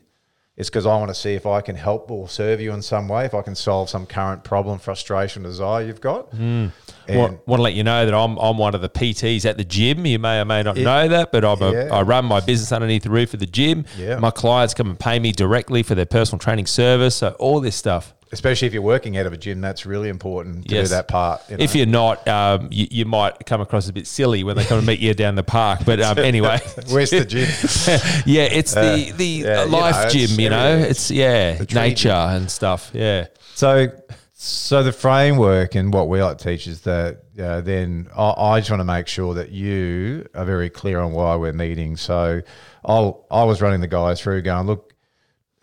is 0.56 0.70
because 0.70 0.86
I 0.86 0.96
want 0.96 1.08
to 1.08 1.14
see 1.14 1.34
if 1.34 1.44
I 1.44 1.60
can 1.60 1.76
help 1.76 2.10
or 2.10 2.28
serve 2.28 2.60
you 2.62 2.72
in 2.72 2.80
some 2.80 3.08
way, 3.08 3.26
if 3.26 3.34
I 3.34 3.42
can 3.42 3.54
solve 3.54 3.90
some 3.90 4.06
current 4.06 4.42
problem, 4.42 4.78
frustration, 4.78 5.42
desire 5.42 5.84
you've 5.84 6.00
got. 6.00 6.30
Hmm. 6.30 6.68
And 7.08 7.18
want, 7.18 7.46
want 7.46 7.58
to 7.58 7.62
let 7.62 7.74
you 7.74 7.84
know 7.84 8.06
that 8.06 8.14
I'm, 8.14 8.38
I'm 8.38 8.56
one 8.56 8.74
of 8.74 8.80
the 8.80 8.88
PTs 8.88 9.44
at 9.44 9.58
the 9.58 9.64
gym. 9.64 10.06
You 10.06 10.18
may 10.18 10.40
or 10.40 10.44
may 10.44 10.62
not 10.62 10.76
know 10.76 11.08
that, 11.08 11.30
but 11.30 11.44
I'm 11.44 11.60
Yeah. 11.60 11.88
I 11.92 12.02
run 12.02 12.24
my 12.24 12.40
business 12.40 12.72
underneath 12.72 13.02
the 13.02 13.10
roof 13.10 13.34
of 13.34 13.40
the 13.40 13.46
gym. 13.46 13.84
Yeah. 13.98 14.18
My 14.18 14.30
clients 14.30 14.72
come 14.74 14.88
and 14.88 14.98
pay 14.98 15.18
me 15.18 15.30
directly 15.30 15.82
for 15.82 15.94
their 15.94 16.06
personal 16.06 16.38
training 16.38 16.66
service. 16.66 17.16
So 17.16 17.36
all 17.38 17.60
this 17.60 17.76
stuff. 17.76 18.14
Especially 18.32 18.66
if 18.66 18.72
you're 18.74 18.82
working 18.82 19.16
out 19.16 19.26
of 19.26 19.32
a 19.32 19.36
gym, 19.36 19.60
that's 19.60 19.86
really 19.86 20.08
important 20.08 20.68
to 20.68 20.74
Yes. 20.74 20.88
do 20.88 20.94
that 20.96 21.08
part. 21.08 21.42
you 21.48 21.56
If 21.60 21.74
you're 21.74 21.86
not, 21.86 22.26
um, 22.26 22.68
you, 22.70 22.86
you 22.90 23.04
might 23.04 23.46
come 23.46 23.60
across 23.60 23.88
a 23.88 23.92
bit 23.92 24.06
silly 24.06 24.42
when 24.44 24.56
they 24.56 24.64
come 24.64 24.78
and 24.78 24.86
meet 24.86 24.98
you 25.00 25.14
down 25.14 25.34
the 25.36 25.42
park. 25.42 25.80
But 25.86 26.00
um, 26.00 26.18
anyway, 26.32 26.58
Where's 26.90 27.10
the 27.10 27.24
gym? 27.24 27.48
yeah, 28.26 28.42
it's 28.44 28.74
the 28.74 29.12
the 29.16 29.44
Uh, 29.46 29.48
yeah, 29.48 29.64
you 29.64 29.70
life 29.70 30.04
know, 30.04 30.10
gym. 30.10 30.40
You 30.40 30.50
know, 30.50 30.76
it's 30.78 31.10
yeah, 31.10 31.62
nature 31.72 32.10
and 32.10 32.50
stuff. 32.50 32.90
Yeah, 32.92 33.26
So, 33.54 33.88
so 34.32 34.82
the 34.82 34.92
framework 34.92 35.74
and 35.74 35.92
what 35.92 36.08
we 36.08 36.22
like 36.22 36.38
to 36.38 36.44
teach 36.44 36.66
is 36.66 36.82
that 36.82 37.22
uh, 37.40 37.60
then 37.60 38.08
I, 38.16 38.30
I 38.36 38.60
just 38.60 38.70
want 38.70 38.80
to 38.80 38.84
make 38.84 39.06
sure 39.08 39.34
that 39.34 39.50
you 39.50 40.26
are 40.34 40.44
very 40.44 40.70
clear 40.70 40.98
on 41.00 41.12
why 41.12 41.36
we're 41.36 41.52
meeting. 41.52 41.96
So, 41.96 42.42
I'll 42.84 43.26
I 43.30 43.44
was 43.44 43.60
running 43.62 43.80
the 43.80 43.88
guys 43.88 44.20
through, 44.20 44.42
going, 44.42 44.66
look, 44.66 44.92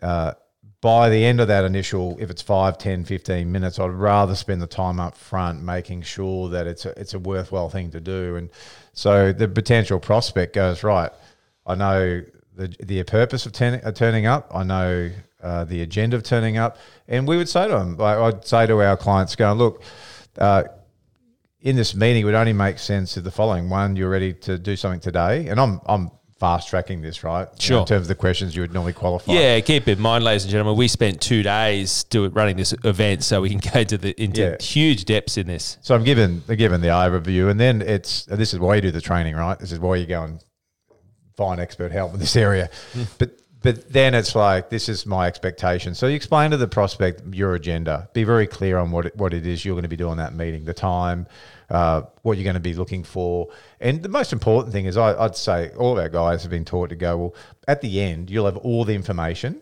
uh, 0.02 0.32
by 0.84 1.08
the 1.08 1.24
end 1.24 1.40
of 1.40 1.48
that 1.48 1.64
initial, 1.64 2.14
if 2.20 2.28
it's 2.28 2.42
5, 2.42 2.76
10, 2.76 3.06
15 3.06 3.50
minutes, 3.50 3.78
I'd 3.78 3.86
rather 3.86 4.34
spend 4.34 4.60
the 4.60 4.66
time 4.66 5.00
up 5.00 5.16
front 5.16 5.62
making 5.62 6.02
sure 6.02 6.50
that 6.50 6.66
it's 6.66 6.84
a, 6.84 6.90
it's 7.00 7.14
a 7.14 7.18
worthwhile 7.18 7.70
thing 7.70 7.90
to 7.92 8.00
do. 8.00 8.36
And 8.36 8.50
so 8.92 9.32
the 9.32 9.48
potential 9.48 9.98
prospect 9.98 10.54
goes, 10.54 10.84
right, 10.84 11.10
I 11.66 11.74
know 11.74 12.22
the, 12.54 12.68
the 12.80 13.02
purpose 13.04 13.46
of 13.46 13.52
turning, 13.52 13.82
uh, 13.82 13.92
turning 13.92 14.26
up, 14.26 14.50
I 14.54 14.62
know 14.62 15.10
uh, 15.42 15.64
the 15.64 15.80
agenda 15.80 16.16
of 16.16 16.22
turning 16.22 16.58
up. 16.58 16.76
And 17.08 17.26
we 17.26 17.38
would 17.38 17.48
say 17.48 17.66
to 17.66 17.72
them, 17.72 17.96
like 17.96 18.18
I'd 18.18 18.46
say 18.46 18.66
to 18.66 18.82
our 18.82 18.98
clients, 18.98 19.34
going, 19.36 19.56
look, 19.56 19.82
uh, 20.36 20.64
in 21.62 21.76
this 21.76 21.94
meeting, 21.94 22.20
it 22.20 22.24
would 22.26 22.34
only 22.34 22.52
make 22.52 22.78
sense 22.78 23.16
if 23.16 23.24
the 23.24 23.30
following 23.30 23.70
one, 23.70 23.96
you're 23.96 24.10
ready 24.10 24.34
to 24.34 24.58
do 24.58 24.76
something 24.76 25.00
today. 25.00 25.48
And 25.48 25.58
I'm, 25.58 25.80
I'm 25.86 26.10
fast 26.38 26.68
tracking 26.68 27.00
this, 27.00 27.22
right? 27.24 27.42
You 27.42 27.46
know, 27.46 27.58
Sure. 27.58 27.80
in 27.80 27.86
terms 27.86 28.02
of 28.02 28.08
the 28.08 28.14
questions 28.16 28.54
you 28.56 28.62
would 28.62 28.72
normally 28.74 28.92
qualify. 28.92 29.32
yeah. 29.32 29.60
Keep 29.60 29.88
in 29.88 30.00
mind, 30.00 30.24
ladies 30.24 30.42
and 30.44 30.50
gentlemen, 30.50 30.76
we 30.76 30.88
spent 30.88 31.20
two 31.20 31.42
days 31.42 32.04
doing 32.04 32.32
running 32.32 32.56
this 32.56 32.74
event, 32.84 33.22
so 33.22 33.40
we 33.42 33.50
can 33.50 33.60
go 33.72 33.84
to 33.84 33.96
the 33.96 34.20
into 34.22 34.40
Yeah. 34.40 34.56
huge 34.60 35.04
depths 35.04 35.36
in 35.36 35.46
this. 35.46 35.78
So 35.82 35.94
I'm 35.94 36.04
given 36.04 36.42
given 36.56 36.80
the 36.80 36.88
overview, 36.88 37.50
and 37.50 37.58
then 37.60 37.82
it's 37.82 38.24
this 38.24 38.52
is 38.52 38.58
why 38.60 38.74
you 38.76 38.80
do 38.80 38.90
the 38.90 39.00
training, 39.00 39.36
right? 39.36 39.58
This 39.58 39.72
is 39.72 39.78
why 39.78 39.96
you 39.96 40.06
go 40.06 40.22
and 40.24 40.40
find 41.36 41.60
expert 41.60 41.92
help 41.92 42.14
in 42.14 42.20
this 42.20 42.36
area. 42.36 42.68
Hmm. 42.92 43.02
but 43.18 43.30
but 43.64 43.92
then 43.92 44.14
it's 44.14 44.36
like 44.36 44.70
this 44.70 44.88
is 44.88 45.06
my 45.06 45.26
expectation. 45.26 45.94
So 45.94 46.06
you 46.06 46.14
explain 46.14 46.52
to 46.52 46.56
the 46.56 46.68
prospect 46.68 47.22
your 47.34 47.54
agenda. 47.54 48.08
Be 48.12 48.22
very 48.22 48.46
clear 48.46 48.78
on 48.78 48.92
what 48.92 49.06
it, 49.06 49.16
what 49.16 49.34
it 49.34 49.46
is 49.46 49.64
you're 49.64 49.74
going 49.74 49.82
to 49.82 49.88
be 49.88 49.96
doing 49.96 50.18
that 50.18 50.34
meeting, 50.34 50.64
the 50.64 50.74
time, 50.74 51.26
uh, 51.70 52.02
what 52.22 52.36
you're 52.36 52.44
going 52.44 52.54
to 52.54 52.60
be 52.60 52.74
looking 52.74 53.02
for, 53.02 53.48
and 53.80 54.02
the 54.02 54.08
most 54.08 54.32
important 54.32 54.72
thing 54.72 54.84
is 54.84 54.96
I, 54.96 55.18
I'd 55.24 55.36
say 55.36 55.70
all 55.70 55.98
our 55.98 56.08
guys 56.08 56.42
have 56.42 56.50
been 56.50 56.64
taught 56.64 56.90
to 56.90 56.96
go 56.96 57.16
well. 57.16 57.34
At 57.66 57.80
the 57.80 58.00
end, 58.00 58.30
you'll 58.30 58.46
have 58.46 58.58
all 58.58 58.84
the 58.84 58.94
information. 58.94 59.60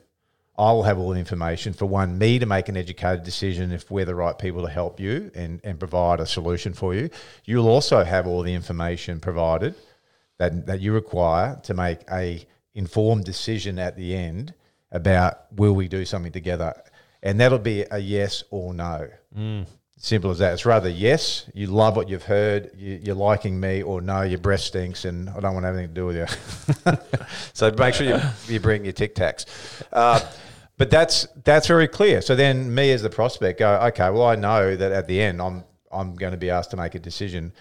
I 0.59 0.71
will 0.73 0.83
have 0.83 0.99
all 0.99 1.11
the 1.11 1.19
information 1.19 1.73
for 1.73 1.87
one, 1.87 2.19
me 2.19 2.39
to 2.39 2.47
make 2.47 2.69
an 2.69 2.77
educated 2.77 3.25
decision 3.25 3.73
if 3.73 3.91
we're 3.91 4.05
the 4.05 4.15
right 4.15 4.39
people 4.39 4.63
to 4.63 4.69
help 4.69 5.01
you 5.01 5.31
and, 5.35 5.61
and 5.65 5.79
provide 5.79 6.21
a 6.21 6.27
solution 6.27 6.75
for 6.75 6.95
you. 6.95 7.09
You'll 7.45 7.69
also 7.69 8.05
have 8.05 8.27
all 8.27 8.43
the 8.43 8.53
information 8.53 9.19
provided 9.19 9.75
that, 10.39 10.67
that 10.67 10.81
you 10.81 10.93
require 10.93 11.59
to 11.65 11.75
make 11.75 12.01
a 12.11 12.45
informed 12.75 13.25
decision 13.25 13.79
at 13.79 13.97
the 13.97 14.15
end 14.15 14.55
about 14.91 15.53
will 15.53 15.73
we 15.73 15.89
do 15.89 16.05
something 16.05 16.33
together. 16.33 16.75
And 17.23 17.41
that'll 17.41 17.59
be 17.59 17.85
a 17.91 17.99
yes 17.99 18.43
or 18.51 18.75
no. 18.75 19.09
Simple 19.97 20.33
as 20.33 20.39
that. 20.39 20.55
It's 20.55 20.67
rather 20.67 20.89
yes, 20.89 21.49
you 21.55 21.69
love 21.69 21.95
what 21.95 22.09
you've 22.09 22.25
heard, 22.25 22.73
you, 22.77 22.99
you're 23.03 23.15
liking 23.15 23.61
me, 23.61 23.83
or 23.83 24.01
no, 24.01 24.23
your 24.23 24.41
breath 24.41 24.61
stinks 24.61 25.05
and 25.05 25.31
I 25.31 25.39
don't 25.39 25.55
want 25.55 25.65
anything 25.65 25.89
to 25.89 25.95
do 25.95 26.07
with 26.07 26.17
you. 26.17 26.97
so 27.53 27.71
make 27.71 27.95
sure 27.95 28.07
you, 28.07 28.21
you 28.49 28.59
bring 28.59 28.85
your 28.85 28.93
Tic 28.93 29.15
Tacs. 29.15 29.47
Uh, 29.93 30.21
but 30.77 30.91
that's 30.91 31.29
that's 31.45 31.69
very 31.69 31.87
clear. 31.87 32.21
So 32.21 32.35
then 32.35 32.75
me 32.75 32.91
as 32.91 33.03
the 33.03 33.11
prospect 33.11 33.61
go, 33.61 33.77
okay, 33.89 34.11
well 34.11 34.27
I 34.27 34.35
know 34.35 34.75
that 34.75 34.91
at 34.91 35.07
the 35.07 35.21
end 35.21 35.41
I'm 35.41 35.63
I'm 35.93 36.17
going 36.17 36.33
to 36.33 36.39
be 36.39 36.51
asked 36.51 36.73
to 36.73 36.77
make 36.77 36.97
a 36.97 36.99
decision. 36.99 37.53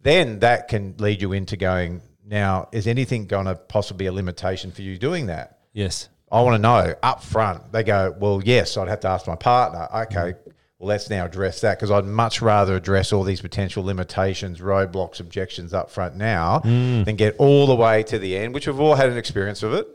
Then 0.00 0.38
that 0.40 0.68
can 0.68 0.94
lead 0.98 1.20
you 1.20 1.32
into 1.32 1.56
going, 1.56 2.02
now 2.28 2.68
is 2.72 2.86
anything 2.86 3.26
going 3.26 3.46
to 3.46 3.54
possibly 3.54 4.04
be 4.04 4.06
a 4.06 4.12
limitation 4.12 4.70
for 4.70 4.82
you 4.82 4.98
doing 4.98 5.26
that? 5.26 5.58
Yes. 5.72 6.08
I 6.30 6.42
want 6.42 6.54
to 6.54 6.58
know 6.58 6.94
up 7.02 7.22
front. 7.22 7.72
They 7.72 7.82
go, 7.82 8.14
well, 8.18 8.42
yes, 8.44 8.76
I'd 8.76 8.88
have 8.88 9.00
to 9.00 9.08
ask 9.08 9.26
my 9.26 9.36
partner. 9.36 9.88
Okay, 10.02 10.34
well, 10.78 10.88
let's 10.88 11.08
now 11.08 11.24
address 11.24 11.62
that 11.62 11.78
because 11.78 11.90
I'd 11.90 12.04
much 12.04 12.42
rather 12.42 12.76
address 12.76 13.12
all 13.12 13.24
these 13.24 13.40
potential 13.40 13.82
limitations, 13.82 14.60
roadblocks, 14.60 15.20
objections 15.20 15.72
up 15.72 15.90
front 15.90 16.16
now 16.16 16.60
mm. 16.60 17.04
than 17.04 17.16
get 17.16 17.34
all 17.38 17.66
the 17.66 17.74
way 17.74 18.02
to 18.04 18.18
the 18.18 18.36
end, 18.36 18.52
which 18.52 18.66
we've 18.66 18.78
all 18.78 18.94
had 18.94 19.08
an 19.08 19.16
experience 19.16 19.62
of 19.62 19.72
it. 19.72 19.88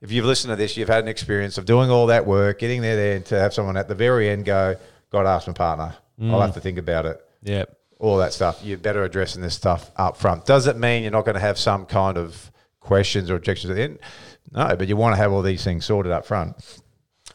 If 0.00 0.10
you've 0.10 0.24
listened 0.24 0.52
to 0.52 0.56
this, 0.56 0.76
you've 0.76 0.88
had 0.88 1.02
an 1.02 1.08
experience 1.08 1.58
of 1.58 1.66
doing 1.66 1.90
all 1.90 2.06
that 2.06 2.26
work, 2.26 2.60
getting 2.60 2.80
there, 2.80 2.96
there, 2.96 3.16
and 3.16 3.26
to 3.26 3.38
have 3.38 3.52
someone 3.52 3.76
at 3.76 3.88
the 3.88 3.94
very 3.94 4.30
end 4.30 4.44
go, 4.44 4.76
got 5.10 5.22
to 5.24 5.28
ask 5.28 5.46
my 5.46 5.52
partner. 5.52 5.94
I'll 6.20 6.26
mm. 6.26 6.40
have 6.40 6.54
to 6.54 6.60
think 6.60 6.78
about 6.78 7.06
it 7.06 7.20
Yeah. 7.42 7.64
All 7.98 8.16
that 8.18 8.32
stuff. 8.32 8.60
You're 8.62 8.78
better 8.78 9.02
addressing 9.04 9.42
this 9.42 9.54
stuff 9.54 9.90
up 9.96 10.16
front. 10.16 10.44
Does 10.46 10.66
it 10.66 10.76
mean 10.76 11.02
you're 11.02 11.12
not 11.12 11.24
going 11.24 11.34
to 11.34 11.40
have 11.40 11.58
some 11.58 11.86
kind 11.86 12.16
of 12.16 12.50
questions 12.80 13.30
or 13.30 13.36
objections 13.36 13.70
at 13.70 13.74
the 13.76 13.82
end? 13.82 13.98
No, 14.52 14.76
but 14.76 14.88
you 14.88 14.96
want 14.96 15.14
to 15.14 15.16
have 15.20 15.32
all 15.32 15.42
these 15.42 15.62
things 15.64 15.84
sorted 15.84 16.12
up 16.12 16.24
front. 16.24 16.56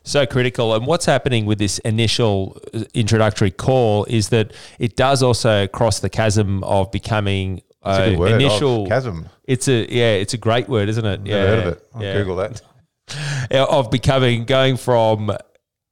so 0.04 0.26
critical. 0.26 0.74
And 0.74 0.88
what's 0.88 1.06
happening 1.06 1.46
with 1.46 1.60
this 1.60 1.80
initial 1.80 2.58
uh, 2.74 2.84
introductory 2.94 3.52
call 3.52 4.06
is 4.06 4.30
that 4.30 4.54
it 4.80 4.96
does 4.96 5.22
also 5.22 5.68
cross 5.68 6.00
the 6.00 6.10
chasm 6.10 6.64
of 6.64 6.92
becoming 6.92 7.58
It's 7.58 7.66
a 7.84 7.90
uh, 7.90 8.10
good 8.10 8.20
word. 8.20 8.42
initial 8.42 8.88
chasm. 8.88 9.30
It's 9.46 9.68
a 9.68 9.86
yeah, 9.94 10.14
it's 10.14 10.34
a 10.34 10.38
great 10.38 10.70
word, 10.70 10.88
isn't 10.90 11.06
it? 11.06 11.22
Never 11.24 11.30
yeah, 11.38 11.46
heard 11.46 11.68
of 11.68 11.74
it. 11.74 11.88
I'll 11.94 12.04
yeah. 12.04 12.14
Google 12.14 12.36
that. 12.38 12.62
Of 13.52 13.92
becoming 13.92 14.46
going 14.46 14.78
from 14.78 15.30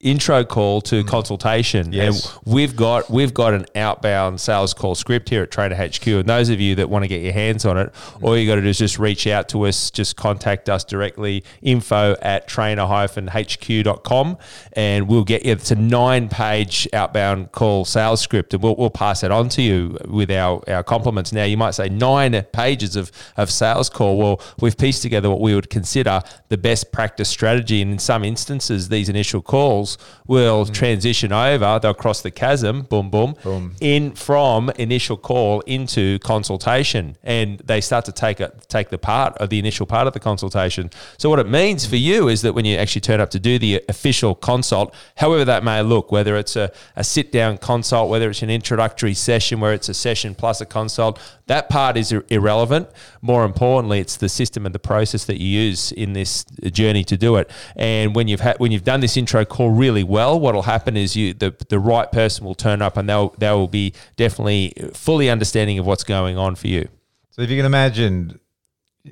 intro 0.01 0.43
call 0.43 0.81
to 0.81 1.03
consultation. 1.03 1.87
Mm. 1.87 1.93
Yes. 1.93 2.25
And 2.25 2.53
we've 2.53 2.75
got 2.75 3.09
we've 3.09 3.33
got 3.33 3.53
an 3.53 3.65
outbound 3.75 4.41
sales 4.41 4.73
call 4.73 4.95
script 4.95 5.29
here 5.29 5.43
at 5.43 5.51
Trainer 5.51 5.75
HQ. 5.75 6.05
And 6.07 6.29
those 6.29 6.49
of 6.49 6.59
you 6.59 6.75
that 6.75 6.89
want 6.89 7.03
to 7.03 7.07
get 7.07 7.21
your 7.21 7.33
hands 7.33 7.65
on 7.65 7.77
it, 7.77 7.93
all 8.21 8.37
you 8.37 8.47
got 8.47 8.55
to 8.55 8.61
do 8.61 8.67
is 8.67 8.77
just 8.77 8.99
reach 8.99 9.27
out 9.27 9.49
to 9.49 9.67
us, 9.67 9.91
just 9.91 10.15
contact 10.15 10.69
us 10.69 10.83
directly, 10.83 11.43
info 11.61 12.15
at 12.21 12.47
trainer-hq.com, 12.47 14.37
and 14.73 15.07
we'll 15.07 15.23
get 15.23 15.45
you. 15.45 15.51
It's 15.51 15.71
a 15.71 15.75
nine 15.75 16.29
page 16.29 16.87
outbound 16.93 17.51
call 17.51 17.85
sales 17.85 18.21
script, 18.21 18.53
and 18.53 18.63
we'll, 18.63 18.75
we'll 18.75 18.89
pass 18.89 19.23
it 19.23 19.31
on 19.31 19.49
to 19.49 19.61
you 19.61 19.97
with 20.07 20.31
our, 20.31 20.63
our 20.67 20.83
compliments. 20.83 21.31
Now, 21.31 21.43
you 21.43 21.57
might 21.57 21.71
say 21.71 21.89
nine 21.89 22.41
pages 22.53 22.95
of, 22.95 23.11
of 23.37 23.51
sales 23.51 23.89
call. 23.89 24.17
Well, 24.17 24.41
we've 24.59 24.77
pieced 24.77 25.01
together 25.01 25.29
what 25.29 25.41
we 25.41 25.53
would 25.55 25.69
consider 25.69 26.21
the 26.49 26.57
best 26.57 26.91
practice 26.91 27.29
strategy. 27.29 27.81
And 27.81 27.91
in 27.91 27.99
some 27.99 28.23
instances, 28.23 28.89
these 28.89 29.09
initial 29.09 29.41
calls 29.41 29.90
will 30.27 30.65
mm. 30.65 30.73
transition 30.73 31.31
over, 31.31 31.79
they'll 31.81 31.93
cross 31.93 32.21
the 32.21 32.31
chasm, 32.31 32.83
boom, 32.83 33.09
boom, 33.09 33.35
Boom. 33.43 33.75
in 33.79 34.11
from 34.13 34.69
initial 34.71 35.17
call 35.17 35.61
into 35.61 36.19
consultation. 36.19 37.17
And 37.23 37.59
they 37.59 37.81
start 37.81 38.05
to 38.05 38.11
take 38.11 38.39
a, 38.39 38.51
take 38.67 38.89
the 38.89 38.97
part 38.97 39.37
of 39.37 39.49
the 39.49 39.59
initial 39.59 39.85
part 39.85 40.07
of 40.07 40.13
the 40.13 40.19
consultation. 40.19 40.89
So 41.17 41.29
what 41.29 41.39
it 41.39 41.47
means 41.47 41.85
for 41.85 41.97
you 41.97 42.27
is 42.27 42.41
that 42.41 42.53
when 42.53 42.65
you 42.65 42.77
actually 42.77 43.01
turn 43.01 43.19
up 43.19 43.29
to 43.31 43.39
do 43.39 43.59
the 43.59 43.83
official 43.89 44.35
consult, 44.35 44.93
however 45.17 45.45
that 45.45 45.63
may 45.63 45.81
look, 45.81 46.11
whether 46.11 46.35
it's 46.37 46.55
a, 46.55 46.71
a 46.95 47.03
sit 47.03 47.31
down 47.31 47.57
consult, 47.57 48.09
whether 48.09 48.29
it's 48.29 48.41
an 48.41 48.49
introductory 48.49 49.13
session 49.13 49.59
where 49.59 49.73
it's 49.73 49.89
a 49.89 49.93
session 49.93 50.35
plus 50.35 50.61
a 50.61 50.65
consult, 50.65 51.19
that 51.47 51.69
part 51.69 51.97
is 51.97 52.11
ir- 52.11 52.25
irrelevant. 52.29 52.89
More 53.21 53.43
importantly, 53.43 53.99
it's 53.99 54.17
the 54.17 54.29
system 54.29 54.65
and 54.65 54.73
the 54.73 54.79
process 54.79 55.25
that 55.25 55.39
you 55.39 55.47
use 55.47 55.91
in 55.91 56.13
this 56.13 56.45
journey 56.71 57.03
to 57.05 57.17
do 57.17 57.35
it. 57.35 57.49
And 57.75 58.15
when 58.15 58.27
you've 58.27 58.39
had 58.39 58.57
when 58.59 58.71
you've 58.71 58.83
done 58.83 59.01
this 59.01 59.17
intro 59.17 59.43
call 59.45 59.71
really 59.81 60.03
well, 60.03 60.39
what'll 60.39 60.61
happen 60.75 60.95
is 60.95 61.15
you 61.15 61.33
the, 61.33 61.55
the 61.69 61.79
right 61.79 62.11
person 62.11 62.45
will 62.45 62.55
turn 62.55 62.81
up 62.81 62.95
and 62.97 63.09
they'll 63.09 63.29
they 63.39 63.49
will 63.49 63.67
be 63.67 63.93
definitely 64.15 64.73
fully 64.93 65.29
understanding 65.29 65.79
of 65.79 65.85
what's 65.85 66.03
going 66.03 66.37
on 66.37 66.55
for 66.55 66.67
you. 66.67 66.87
So 67.31 67.41
if 67.41 67.49
you 67.49 67.57
can 67.57 67.65
imagine 67.65 68.39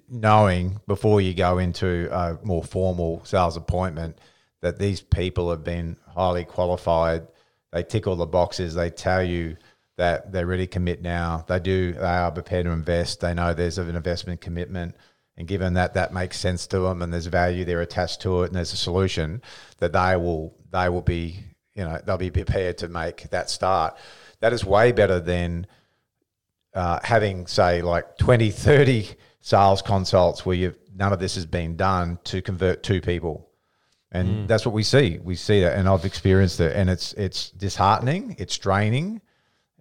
knowing 0.07 0.79
before 0.85 1.19
you 1.21 1.33
go 1.33 1.57
into 1.57 2.07
a 2.11 2.38
more 2.43 2.63
formal 2.63 3.25
sales 3.25 3.57
appointment 3.57 4.19
that 4.61 4.77
these 4.77 5.01
people 5.01 5.49
have 5.49 5.63
been 5.63 5.97
highly 6.07 6.45
qualified, 6.45 7.27
they 7.71 7.81
tick 7.81 8.05
all 8.05 8.15
the 8.15 8.27
boxes, 8.27 8.75
they 8.75 8.89
tell 8.89 9.23
you 9.23 9.57
that 9.95 10.31
they're 10.31 10.45
ready 10.45 10.65
to 10.65 10.71
commit 10.71 11.01
now. 11.01 11.43
They 11.47 11.59
do, 11.59 11.93
they 11.93 11.99
are 11.99 12.31
prepared 12.31 12.65
to 12.65 12.71
invest. 12.71 13.19
They 13.19 13.33
know 13.33 13.53
there's 13.53 13.77
an 13.77 13.95
investment 13.95 14.41
commitment. 14.41 14.95
And 15.39 15.48
given 15.48 15.75
that 15.75 15.93
that 15.93 16.13
makes 16.13 16.38
sense 16.38 16.67
to 16.67 16.79
them 16.79 17.01
and 17.01 17.13
there's 17.13 17.27
value 17.27 17.63
there 17.63 17.79
attached 17.79 18.22
to 18.22 18.43
it 18.43 18.48
and 18.48 18.55
there's 18.55 18.74
a 18.74 18.77
solution, 18.77 19.41
that 19.77 19.93
they 19.93 20.17
will 20.17 20.53
they 20.69 20.89
will 20.89 21.01
be, 21.01 21.39
you 21.74 21.86
know, 21.86 21.98
they'll 22.05 22.17
be 22.17 22.29
prepared 22.29 22.77
to 22.79 22.89
make 22.89 23.29
that 23.29 23.50
start. 23.50 23.96
That 24.41 24.51
is 24.51 24.65
way 24.65 24.91
better 24.91 25.22
than 25.22 25.65
uh, 26.74 27.00
having 27.03 27.48
say 27.48 27.81
like 27.81 28.17
20 28.17 28.51
30 28.51 29.08
sales 29.39 29.81
consults 29.81 30.46
where 30.46 30.58
you've 30.58 30.77
none 30.93 31.13
of 31.13 31.19
this 31.19 31.36
has 31.36 31.46
been 31.46 31.77
done 31.77 32.19
to 32.25 32.41
convert 32.41 32.84
two 32.84 33.00
people. 33.00 33.50
And 34.12 34.46
that's 34.48 34.65
what 34.65 34.75
we 34.75 34.84
see. 34.84 35.19
We 35.24 35.36
see 35.36 35.62
that 35.62 35.77
and 35.77 35.88
i've 35.88 36.03
experienced 36.03 36.60
it 36.60 36.75
and 36.75 36.89
it's 36.89 37.13
it's 37.13 37.51
disheartening 37.51 38.36
it's 38.39 38.58
draining 38.58 39.22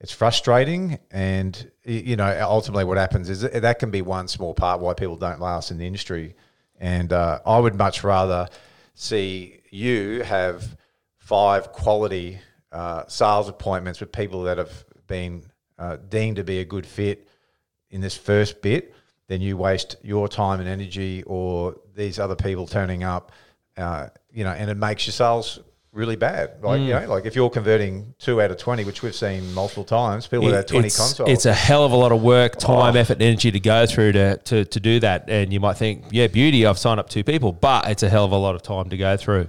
it's 0.01 0.13
frustrating 0.13 0.99
and 1.11 1.71
you 1.85 2.17
know 2.17 2.39
ultimately 2.43 2.85
what 2.85 2.99
happens 2.99 3.29
is 3.29 3.41
that 3.41 3.79
can 3.79 3.91
be 3.91 4.03
one 4.03 4.29
small 4.29 4.55
part 4.55 4.81
why 4.81 4.95
people 4.95 5.17
don't 5.17 5.41
last 5.41 5.71
in 5.71 5.79
the 5.79 5.87
industry. 5.87 6.35
And 6.81 7.13
uh, 7.13 7.41
i 7.45 7.59
would 7.59 7.75
much 7.75 8.05
rather 8.05 8.49
see 8.95 9.61
you 9.71 10.23
have 10.23 10.77
five 11.19 11.73
quality 11.73 12.39
uh, 12.73 13.05
sales 13.07 13.49
appointments 13.49 14.01
with 14.01 14.13
people 14.13 14.43
that 14.45 14.59
have 14.59 14.85
been 15.07 15.43
uh, 15.79 15.97
deemed 16.09 16.37
to 16.37 16.45
be 16.45 16.61
a 16.61 16.65
good 16.65 16.87
fit 16.87 17.29
in 17.91 18.01
this 18.01 18.17
first 18.17 18.61
bit, 18.63 18.95
then 19.29 19.41
you 19.41 19.57
waste 19.57 19.97
your 20.03 20.29
time 20.29 20.61
and 20.61 20.69
energy 20.69 21.23
or 21.27 21.77
these 21.95 22.19
other 22.19 22.37
people 22.37 22.67
turning 22.67 23.03
up, 23.05 23.33
uh, 23.77 24.09
you 24.31 24.45
know, 24.45 24.51
and 24.51 24.71
it 24.71 24.77
makes 24.77 25.07
your 25.07 25.13
sales 25.13 25.61
really 25.93 26.17
bad. 26.17 26.63
Like, 26.63 26.81
you 26.81 26.89
mm. 26.89 27.03
know, 27.03 27.09
like 27.09 27.27
if 27.27 27.35
you're 27.35 27.51
converting 27.51 28.15
two 28.19 28.41
out 28.41 28.51
of 28.51 28.59
20, 28.59 28.85
which 28.85 29.03
we've 29.03 29.15
seen 29.15 29.53
multiple 29.55 29.85
times, 29.85 30.27
people 30.27 30.47
that 30.47 30.55
have 30.55 30.67
20 30.67 30.87
it's, 30.87 30.97
consoles. 30.97 31.31
It's 31.31 31.47
a 31.47 31.53
hell 31.53 31.85
of 31.85 31.93
a 31.93 31.97
lot 31.97 32.13
of 32.13 32.23
work, 32.23 32.55
oh. 32.57 32.61
time, 32.61 32.97
Oh. 32.97 33.01
effort, 33.01 33.15
and 33.15 33.23
energy 33.23 33.51
to 33.51 33.61
go 33.61 33.87
through 33.87 34.13
to, 34.13 34.37
to, 34.37 34.65
to 34.65 34.81
do 34.81 35.01
that. 35.01 35.29
And 35.29 35.53
you 35.53 35.61
might 35.61 35.77
think, 35.77 36.05
yeah, 36.11 36.27
beauty, 36.27 36.67
I've 36.67 36.79
signed 36.79 37.01
up 37.01 37.09
two 37.09 37.25
people, 37.25 37.53
but 37.53 37.89
it's 37.89 38.03
a 38.03 38.09
hell 38.09 38.25
of 38.25 38.33
a 38.33 38.37
lot 38.37 38.55
of 38.55 38.63
time 38.63 38.91
to 38.91 38.97
go 38.97 39.17
through. 39.17 39.49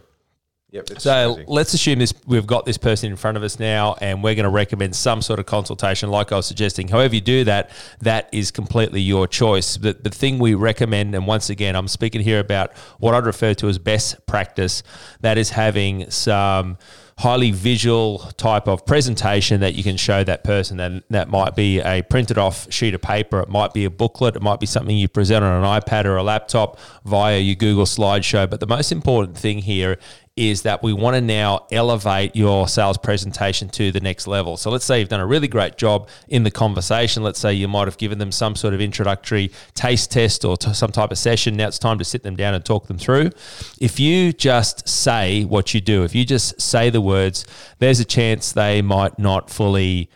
Yep, 0.72 0.90
it's 0.90 1.04
So 1.04 1.36
crazy. 1.36 1.46
let's 1.48 1.74
assume 1.74 2.00
this 2.00 2.14
we've 2.26 2.48
got 2.48 2.66
this 2.66 2.78
person 2.78 3.10
in 3.10 3.18
front 3.18 3.38
of 3.38 3.44
us 3.44 3.60
now, 3.60 3.96
and 4.02 4.24
we're 4.24 4.36
going 4.36 4.44
to 4.44 4.50
recommend 4.50 4.96
some 4.96 5.22
sort 5.22 5.40
of 5.40 5.46
consultation, 5.46 6.10
like 6.10 6.32
I 6.32 6.36
was 6.36 6.46
suggesting. 6.46 6.88
However 6.88 7.16
you 7.16 7.22
do 7.22 7.44
that, 7.46 7.70
that 8.02 8.30
is 8.32 8.52
completely 8.52 9.02
your 9.02 9.28
choice. 9.28 9.78
The, 9.78 9.94
the 9.94 10.10
thing 10.10 10.40
we 10.40 10.54
recommend, 10.54 11.16
and 11.16 11.28
once 11.28 11.50
again, 11.50 11.76
I'm 11.76 11.88
speaking 11.88 12.22
here 12.22 12.40
about 12.40 12.74
what 13.00 13.14
I'd 13.14 13.26
refer 13.26 13.54
to 13.56 13.68
as 13.68 13.80
best 13.80 14.26
practice. 14.26 14.84
That 15.22 15.38
is 15.38 15.52
having 15.52 16.10
some 16.12 16.78
highly 17.20 17.52
visual 17.52 18.20
type 18.38 18.66
of 18.66 18.86
presentation 18.86 19.60
that 19.60 19.76
you 19.76 19.84
can 19.84 19.98
show 19.98 20.24
that 20.24 20.42
person. 20.46 20.78
That 20.78 21.04
that 21.10 21.28
might 21.28 21.54
be 21.54 21.80
a 21.82 22.02
printed 22.02 22.38
off 22.38 22.72
sheet 22.72 22.94
of 22.94 23.02
paper. 23.02 23.42
It 23.42 23.50
might 23.50 23.74
be 23.74 23.84
a 23.84 23.90
booklet. 23.90 24.38
It 24.38 24.42
might 24.42 24.62
be 24.62 24.66
something 24.66 24.96
you 24.96 25.10
present 25.10 25.44
on 25.44 25.62
an 25.62 25.82
iPad 25.82 26.06
or 26.06 26.16
a 26.16 26.24
laptop 26.24 26.80
via 27.04 27.38
your 27.40 27.56
Google 27.56 27.84
slideshow. 27.84 28.50
But 28.50 28.62
the 28.62 28.68
most 28.68 28.94
important 28.94 29.38
thing 29.38 29.60
here 29.60 29.98
is 30.39 30.62
that 30.62 30.81
we 30.81 30.93
want 30.93 31.15
to 31.15 31.22
now 31.22 31.65
elevate 31.69 32.34
your 32.34 32.65
sales 32.69 32.98
presentation 32.98 33.67
to 33.67 33.91
the 33.91 34.00
next 34.00 34.25
level. 34.25 34.55
So 34.55 34.72
let's 34.72 34.86
say 34.86 35.00
you've 35.00 35.10
done 35.10 35.19
a 35.19 35.27
really 35.27 35.50
great 35.50 35.77
job 35.77 36.08
in 36.29 36.43
the 36.43 36.51
conversation. 36.51 37.24
Let's 37.24 37.39
say 37.39 37.53
you 37.53 37.67
might 37.67 37.89
have 37.89 37.98
given 37.98 38.19
them 38.19 38.31
some 38.31 38.55
sort 38.55 38.74
of 38.74 38.79
introductory 38.79 39.51
taste 39.75 40.12
test 40.12 40.46
or 40.46 40.55
t- 40.55 40.74
some 40.74 40.93
type 40.93 41.12
of 41.12 41.17
session. 41.17 41.58
Now 41.58 41.67
it's 41.67 41.77
time 41.77 41.98
to 42.00 42.05
sit 42.05 42.24
them 42.24 42.38
down 42.38 42.53
and 42.53 42.63
talk 42.63 42.88
them 42.88 42.98
through. 42.98 43.31
If 43.81 44.00
you 44.00 44.31
just 44.31 44.88
say 44.88 45.43
what 45.43 45.74
you 45.74 45.81
do, 45.81 46.05
if 46.05 46.15
you 46.15 46.24
just 46.24 46.62
say 46.62 46.89
the 46.89 47.01
words, 47.01 47.46
there's 47.79 48.00
a 48.00 48.05
chance 48.05 48.53
they 48.53 48.81
might 48.81 49.19
not 49.19 49.50
fully 49.50 50.10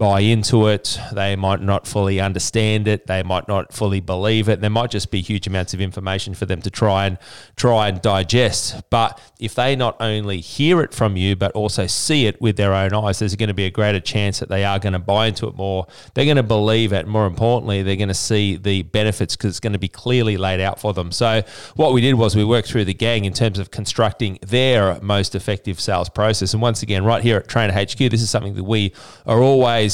buy 0.00 0.20
into 0.20 0.66
it. 0.66 0.98
They 1.12 1.36
might 1.36 1.60
not 1.60 1.86
fully 1.86 2.20
understand 2.20 2.88
it. 2.88 3.06
They 3.06 3.22
might 3.22 3.46
not 3.46 3.70
fully 3.70 4.00
believe 4.00 4.48
it. 4.48 4.62
There 4.62 4.70
might 4.70 4.90
just 4.90 5.10
be 5.10 5.20
huge 5.20 5.46
amounts 5.46 5.74
of 5.74 5.80
information 5.82 6.32
for 6.32 6.46
them 6.46 6.62
to 6.62 6.70
try 6.70 7.04
and 7.04 7.18
try 7.54 7.88
and 7.88 8.00
digest. 8.00 8.80
But 8.88 9.20
if 9.38 9.54
they 9.54 9.76
not 9.76 9.98
only 10.00 10.40
hear 10.40 10.80
it 10.80 10.94
from 10.94 11.18
you, 11.18 11.36
but 11.36 11.52
also 11.52 11.86
see 11.86 12.24
it 12.24 12.40
with 12.40 12.56
their 12.56 12.72
own 12.72 12.94
eyes, 12.94 13.18
there's 13.18 13.36
going 13.36 13.48
to 13.48 13.54
be 13.54 13.66
a 13.66 13.70
greater 13.70 14.00
chance 14.00 14.38
that 14.38 14.48
they 14.48 14.64
are 14.64 14.78
going 14.78 14.94
to 14.94 14.98
buy 14.98 15.26
into 15.26 15.46
it 15.48 15.54
more. 15.54 15.86
They're 16.14 16.24
going 16.24 16.38
to 16.38 16.42
believe 16.42 16.94
it. 16.94 17.06
More 17.06 17.26
importantly, 17.26 17.82
they're 17.82 17.96
going 17.96 18.08
to 18.08 18.14
see 18.14 18.56
the 18.56 18.80
benefits 18.84 19.36
because 19.36 19.50
it's 19.50 19.60
going 19.60 19.74
to 19.74 19.78
be 19.78 19.88
clearly 19.88 20.38
laid 20.38 20.60
out 20.60 20.80
for 20.80 20.94
them. 20.94 21.12
So 21.12 21.42
what 21.76 21.92
we 21.92 22.00
did 22.00 22.14
was 22.14 22.34
we 22.34 22.44
worked 22.44 22.68
through 22.68 22.86
the 22.86 22.94
gang 22.94 23.26
in 23.26 23.34
terms 23.34 23.58
of 23.58 23.70
constructing 23.70 24.38
their 24.46 24.98
most 25.02 25.34
effective 25.34 25.78
sales 25.78 26.08
process. 26.08 26.54
And 26.54 26.62
once 26.62 26.82
again, 26.82 27.04
right 27.04 27.22
here 27.22 27.36
at 27.36 27.48
Trainer 27.48 27.74
HQ, 27.74 27.98
this 27.98 28.22
is 28.22 28.30
something 28.30 28.54
that 28.54 28.64
we 28.64 28.94
are 29.26 29.42
always 29.42 29.89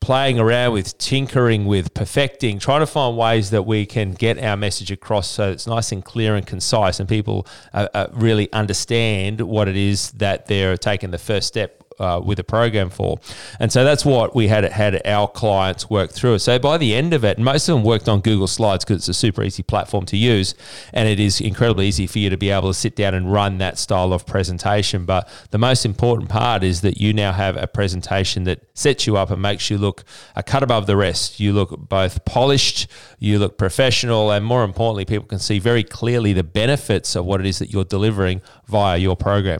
playing 0.00 0.38
around 0.38 0.72
with, 0.72 0.96
tinkering 0.98 1.66
with, 1.66 1.92
perfecting, 1.94 2.58
trying 2.58 2.80
to 2.80 2.86
find 2.86 3.16
ways 3.16 3.50
that 3.50 3.64
we 3.64 3.84
can 3.84 4.12
get 4.12 4.38
our 4.38 4.56
message 4.56 4.90
across 4.90 5.28
so 5.28 5.50
it's 5.50 5.66
nice 5.66 5.90
and 5.92 6.04
clear 6.04 6.36
and 6.36 6.46
concise, 6.46 7.00
and 7.00 7.08
people 7.08 7.46
uh, 7.72 7.88
uh, 7.94 8.06
really 8.12 8.52
understand 8.52 9.40
what 9.40 9.68
it 9.68 9.76
is 9.76 10.12
that 10.12 10.46
they're 10.46 10.76
taking 10.76 11.10
the 11.10 11.18
first 11.18 11.48
step. 11.48 11.77
Uh, 12.00 12.20
with 12.24 12.38
a 12.38 12.44
program 12.44 12.90
for, 12.90 13.18
and 13.58 13.72
so 13.72 13.82
that's 13.82 14.04
what 14.04 14.32
we 14.32 14.46
had 14.46 14.62
had 14.62 15.04
our 15.04 15.26
clients 15.26 15.90
work 15.90 16.12
through. 16.12 16.38
So 16.38 16.56
by 16.56 16.78
the 16.78 16.94
end 16.94 17.12
of 17.12 17.24
it, 17.24 17.40
most 17.40 17.68
of 17.68 17.74
them 17.74 17.82
worked 17.82 18.08
on 18.08 18.20
Google 18.20 18.46
Slides 18.46 18.84
because 18.84 18.98
it's 18.98 19.08
a 19.08 19.14
super 19.14 19.42
easy 19.42 19.64
platform 19.64 20.06
to 20.06 20.16
use, 20.16 20.54
and 20.92 21.08
it 21.08 21.18
is 21.18 21.40
incredibly 21.40 21.88
easy 21.88 22.06
for 22.06 22.20
you 22.20 22.30
to 22.30 22.36
be 22.36 22.50
able 22.50 22.68
to 22.68 22.74
sit 22.74 22.94
down 22.94 23.14
and 23.14 23.32
run 23.32 23.58
that 23.58 23.78
style 23.78 24.12
of 24.12 24.26
presentation. 24.26 25.06
But 25.06 25.28
the 25.50 25.58
most 25.58 25.84
important 25.84 26.28
part 26.28 26.62
is 26.62 26.82
that 26.82 27.00
you 27.00 27.12
now 27.12 27.32
have 27.32 27.56
a 27.56 27.66
presentation 27.66 28.44
that 28.44 28.60
sets 28.74 29.08
you 29.08 29.16
up 29.16 29.32
and 29.32 29.42
makes 29.42 29.68
you 29.68 29.76
look 29.76 30.04
a 30.36 30.42
cut 30.44 30.62
above 30.62 30.86
the 30.86 30.96
rest. 30.96 31.40
You 31.40 31.52
look 31.52 31.88
both 31.88 32.24
polished, 32.24 32.86
you 33.18 33.40
look 33.40 33.58
professional, 33.58 34.30
and 34.30 34.44
more 34.44 34.62
importantly, 34.62 35.04
people 35.04 35.26
can 35.26 35.40
see 35.40 35.58
very 35.58 35.82
clearly 35.82 36.32
the 36.32 36.44
benefits 36.44 37.16
of 37.16 37.24
what 37.24 37.40
it 37.40 37.46
is 37.46 37.58
that 37.58 37.72
you're 37.72 37.84
delivering 37.84 38.40
via 38.68 38.98
your 38.98 39.16
program. 39.16 39.58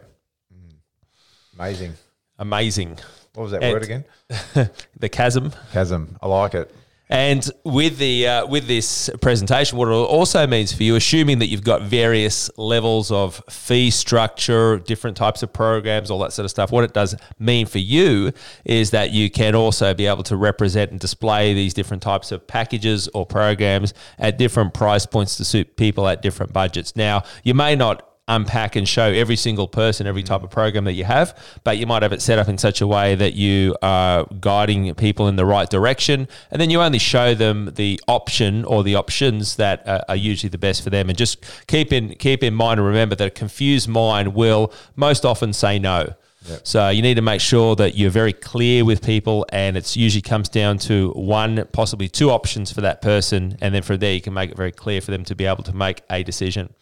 Amazing. 1.59 1.95
Amazing. 2.38 2.98
What 3.35 3.42
was 3.44 3.53
that 3.53 3.62
And- 3.62 3.72
word 3.72 3.83
again? 3.83 4.05
The 4.98 5.09
chasm. 5.09 5.53
Chasm. 5.72 6.16
I 6.22 6.27
like 6.29 6.55
it. 6.55 6.74
And 7.11 7.51
with 7.64 7.96
the 7.96 8.29
uh, 8.29 8.46
with 8.46 8.66
this 8.66 9.09
presentation, 9.22 9.79
what 9.79 9.88
it 9.88 9.92
also 9.92 10.46
means 10.46 10.74
for 10.74 10.83
you, 10.83 10.94
assuming 10.94 11.38
that 11.38 11.46
you've 11.46 11.64
got 11.64 11.81
various 11.81 12.51
levels 12.59 13.11
of 13.11 13.42
fee 13.48 13.88
structure, 13.90 14.79
different 14.79 15.16
types 15.16 15.42
of 15.42 15.51
programs, 15.51 16.11
all 16.11 16.18
that 16.18 16.35
sort 16.35 16.44
of 16.44 16.51
stuff, 16.51 16.70
what 16.70 16.85
it 16.85 16.92
does 16.92 17.16
mean 17.38 17.64
for 17.64 17.79
you 17.79 18.31
is 18.66 18.90
that 18.90 19.11
you 19.11 19.31
can 19.31 19.55
also 19.55 19.94
be 19.94 20.05
able 20.07 20.22
to 20.24 20.37
represent 20.37 20.90
and 20.90 21.01
display 21.01 21.55
these 21.55 21.72
different 21.72 22.03
types 22.03 22.31
of 22.31 22.46
packages 22.46 23.09
or 23.14 23.24
programs 23.24 23.94
at 24.18 24.37
different 24.37 24.74
price 24.74 25.07
points 25.07 25.37
to 25.38 25.46
suit 25.46 25.77
people 25.79 26.07
at 26.09 26.20
different 26.20 26.53
budgets. 26.53 26.94
Now, 26.94 27.22
you 27.42 27.55
may 27.55 27.74
not 27.74 28.05
unpack 28.29 28.77
and 28.77 28.88
show 28.88 29.05
every 29.05 29.37
single 29.37 29.67
person 29.67 30.07
every 30.07 30.23
type 30.23 30.43
of 30.43 30.51
program 30.51 30.85
that 30.85 30.93
you 30.93 31.05
have, 31.05 31.37
but 31.64 31.79
you 31.79 31.87
might 31.87 32.03
have 32.03 32.12
it 32.12 32.23
set 32.23 32.38
up 32.38 32.49
in 32.49 32.59
such 32.59 32.81
a 32.81 32.87
way 32.87 33.14
that 33.14 33.35
you 33.35 33.77
are 33.83 34.27
guiding 34.41 34.95
people 34.95 35.29
in 35.29 35.37
the 35.37 35.47
right 35.47 35.69
direction, 35.69 36.29
and 36.51 36.61
then 36.61 36.71
you 36.71 36.81
only 36.81 36.99
show 36.99 37.35
them 37.35 37.73
the 37.75 38.01
option 38.07 38.64
or 38.64 38.85
the 38.85 38.95
options 38.95 39.57
that 39.57 39.87
are, 39.87 40.05
are 40.09 40.17
usually 40.17 40.51
the 40.51 40.59
best 40.59 40.83
for 40.83 40.91
them. 40.91 41.09
And 41.09 41.19
just 41.19 41.45
keep 41.67 41.93
in 41.93 42.14
keep 42.14 42.43
in 42.43 42.55
mind 42.55 42.79
and 42.79 42.87
remember 42.87 43.14
that 43.17 43.27
a 43.27 43.31
confused 43.31 43.88
mind 43.88 44.35
will 44.35 44.73
most 44.95 45.25
often 45.25 45.53
say 45.53 45.79
no. 45.79 46.14
So 46.62 46.88
you 46.88 47.03
need 47.03 47.17
to 47.17 47.23
make 47.23 47.43
sure 47.43 47.77
that 47.77 47.97
you're 47.97 48.11
very 48.11 48.33
clear 48.33 48.85
with 48.85 49.03
people, 49.03 49.45
and 49.53 49.77
it's 49.77 49.97
usually 49.97 50.23
comes 50.23 50.49
down 50.49 50.79
to 50.79 51.11
one, 51.12 51.67
possibly 51.73 52.09
two 52.09 52.31
options 52.31 52.73
for 52.73 52.81
that 52.81 53.03
person, 53.03 53.59
and 53.61 53.75
then 53.75 53.83
from 53.83 53.99
there 53.99 54.14
you 54.14 54.21
can 54.21 54.33
make 54.33 54.51
it 54.51 54.57
very 54.57 54.73
clear 54.73 55.01
for 55.01 55.11
them 55.11 55.25
to 55.25 55.35
be 55.35 55.45
able 55.45 55.64
to 55.64 55.77
make 55.77 56.03
a 56.09 56.23
decision. 56.23 56.73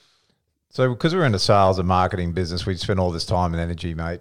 So, 0.71 0.93
because 0.93 1.15
we're 1.15 1.25
in 1.25 1.33
the 1.33 1.39
sales 1.39 1.79
and 1.79 1.89
marketing 1.89 2.33
business, 2.33 2.67
we 2.67 2.77
spend 2.77 3.01
all 3.01 3.11
this 3.11 3.25
time 3.25 3.55
and 3.55 3.61
energy, 3.61 3.95
mate. 3.95 4.21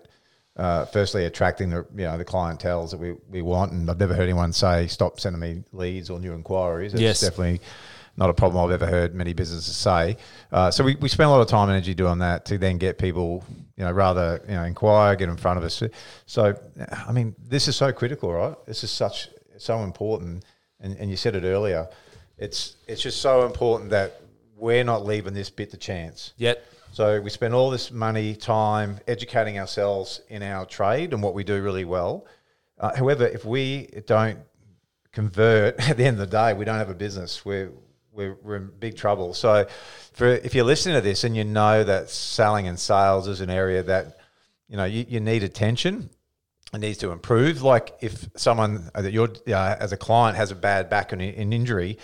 Uh, 0.56 0.86
firstly, 0.86 1.26
attracting 1.26 1.70
the 1.70 1.86
you 1.96 2.06
know 2.06 2.18
the 2.18 2.24
clientels 2.24 2.92
that 2.92 2.98
we, 2.98 3.14
we 3.30 3.42
want, 3.42 3.74
and 3.74 3.90
I've 3.90 4.00
never 4.00 4.14
heard 4.14 4.24
anyone 4.24 4.54
say 4.54 4.88
stop 4.88 5.20
sending 5.20 5.40
me 5.42 5.64
leads 5.74 6.10
or 6.10 6.18
new 6.20 6.32
inquiries. 6.34 6.94
It's 6.94 7.02
Yes. 7.02 7.20
definitely 7.20 7.60
not 8.16 8.30
a 8.30 8.34
problem 8.34 8.64
I've 8.64 8.72
ever 8.72 8.90
heard 8.90 9.14
many 9.14 9.34
businesses 9.34 9.76
say. 9.76 10.16
Uh, 10.54 10.72
so 10.72 10.86
we, 10.86 10.96
we 10.96 11.10
spend 11.10 11.28
a 11.28 11.32
lot 11.32 11.42
of 11.42 11.50
time 11.50 11.68
and 11.68 11.76
energy 11.76 11.94
doing 11.94 12.20
that 12.20 12.46
to 12.46 12.58
then 12.58 12.78
get 12.78 12.98
people, 12.98 13.44
you 13.76 13.84
know, 13.84 13.92
rather 13.92 14.42
you 14.48 14.54
know 14.56 14.64
inquire, 14.64 15.18
get 15.18 15.28
in 15.28 15.36
front 15.36 15.58
of 15.58 15.66
us. 15.66 15.84
So, 16.26 16.58
I 17.06 17.12
mean, 17.12 17.36
this 17.50 17.68
is 17.68 17.76
so 17.76 17.92
critical, 17.92 18.32
right? 18.32 18.56
This 18.66 18.86
is 18.86 18.92
such 18.92 19.28
so 19.58 19.80
important, 19.84 20.46
and, 20.80 20.96
and 20.96 21.10
you 21.10 21.18
said 21.18 21.36
it 21.36 21.44
earlier. 21.44 21.90
It's 22.38 22.78
it's 22.88 23.02
just 23.02 23.22
so 23.22 23.46
important 23.46 23.90
that 23.90 24.22
we're 24.56 24.84
not 24.84 25.06
leaving 25.06 25.34
this 25.34 25.50
bit 25.50 25.72
to 25.72 25.78
chance. 25.78 26.34
Yet. 26.38 26.66
So 26.92 27.20
we 27.20 27.30
spend 27.30 27.54
all 27.54 27.70
this 27.70 27.92
money, 27.92 28.36
time 28.36 29.00
educating 29.06 29.60
ourselves 29.60 30.22
in 30.30 30.42
our 30.42 30.66
trade 30.66 31.14
and 31.14 31.22
what 31.22 31.34
we 31.34 31.44
do 31.44 31.62
really 31.62 31.84
well. 31.84 32.26
Uh, 32.80 32.96
however, 32.96 33.26
if 33.28 33.44
we 33.44 33.88
don't 34.08 34.40
convert 35.12 35.78
at 35.90 35.98
the 35.98 36.06
end 36.06 36.20
of 36.22 36.30
the 36.30 36.38
day, 36.38 36.54
we 36.54 36.66
don't 36.66 36.78
have 36.78 36.90
a 36.90 36.96
business. 36.96 37.44
We're 37.44 37.72
we're, 38.16 38.38
we're 38.42 38.56
in 38.56 38.72
big 38.80 38.96
trouble. 38.96 39.34
So, 39.34 39.68
for 40.14 40.28
if 40.28 40.56
you're 40.56 40.64
listening 40.64 40.96
to 40.96 41.02
this 41.02 41.26
and 41.26 41.36
you 41.36 41.44
know 41.44 41.84
that 41.84 42.10
selling 42.10 42.66
and 42.66 42.80
sales 42.80 43.28
is 43.28 43.42
an 43.42 43.50
area 43.50 43.84
that 43.84 44.18
you 44.70 44.78
know 44.78 44.86
you, 44.86 45.06
you 45.10 45.20
need 45.20 45.44
attention, 45.44 46.10
it 46.74 46.80
needs 46.80 46.98
to 47.00 47.12
improve. 47.12 47.62
Like 47.62 47.98
if 48.02 48.30
someone 48.38 48.90
that 48.94 49.12
you're 49.12 49.34
uh, 49.48 49.76
as 49.80 49.92
a 49.92 49.98
client 49.98 50.38
has 50.38 50.52
a 50.52 50.56
bad 50.56 50.90
back 50.90 51.12
and 51.12 51.22
an 51.22 51.52
injury, 51.52 51.98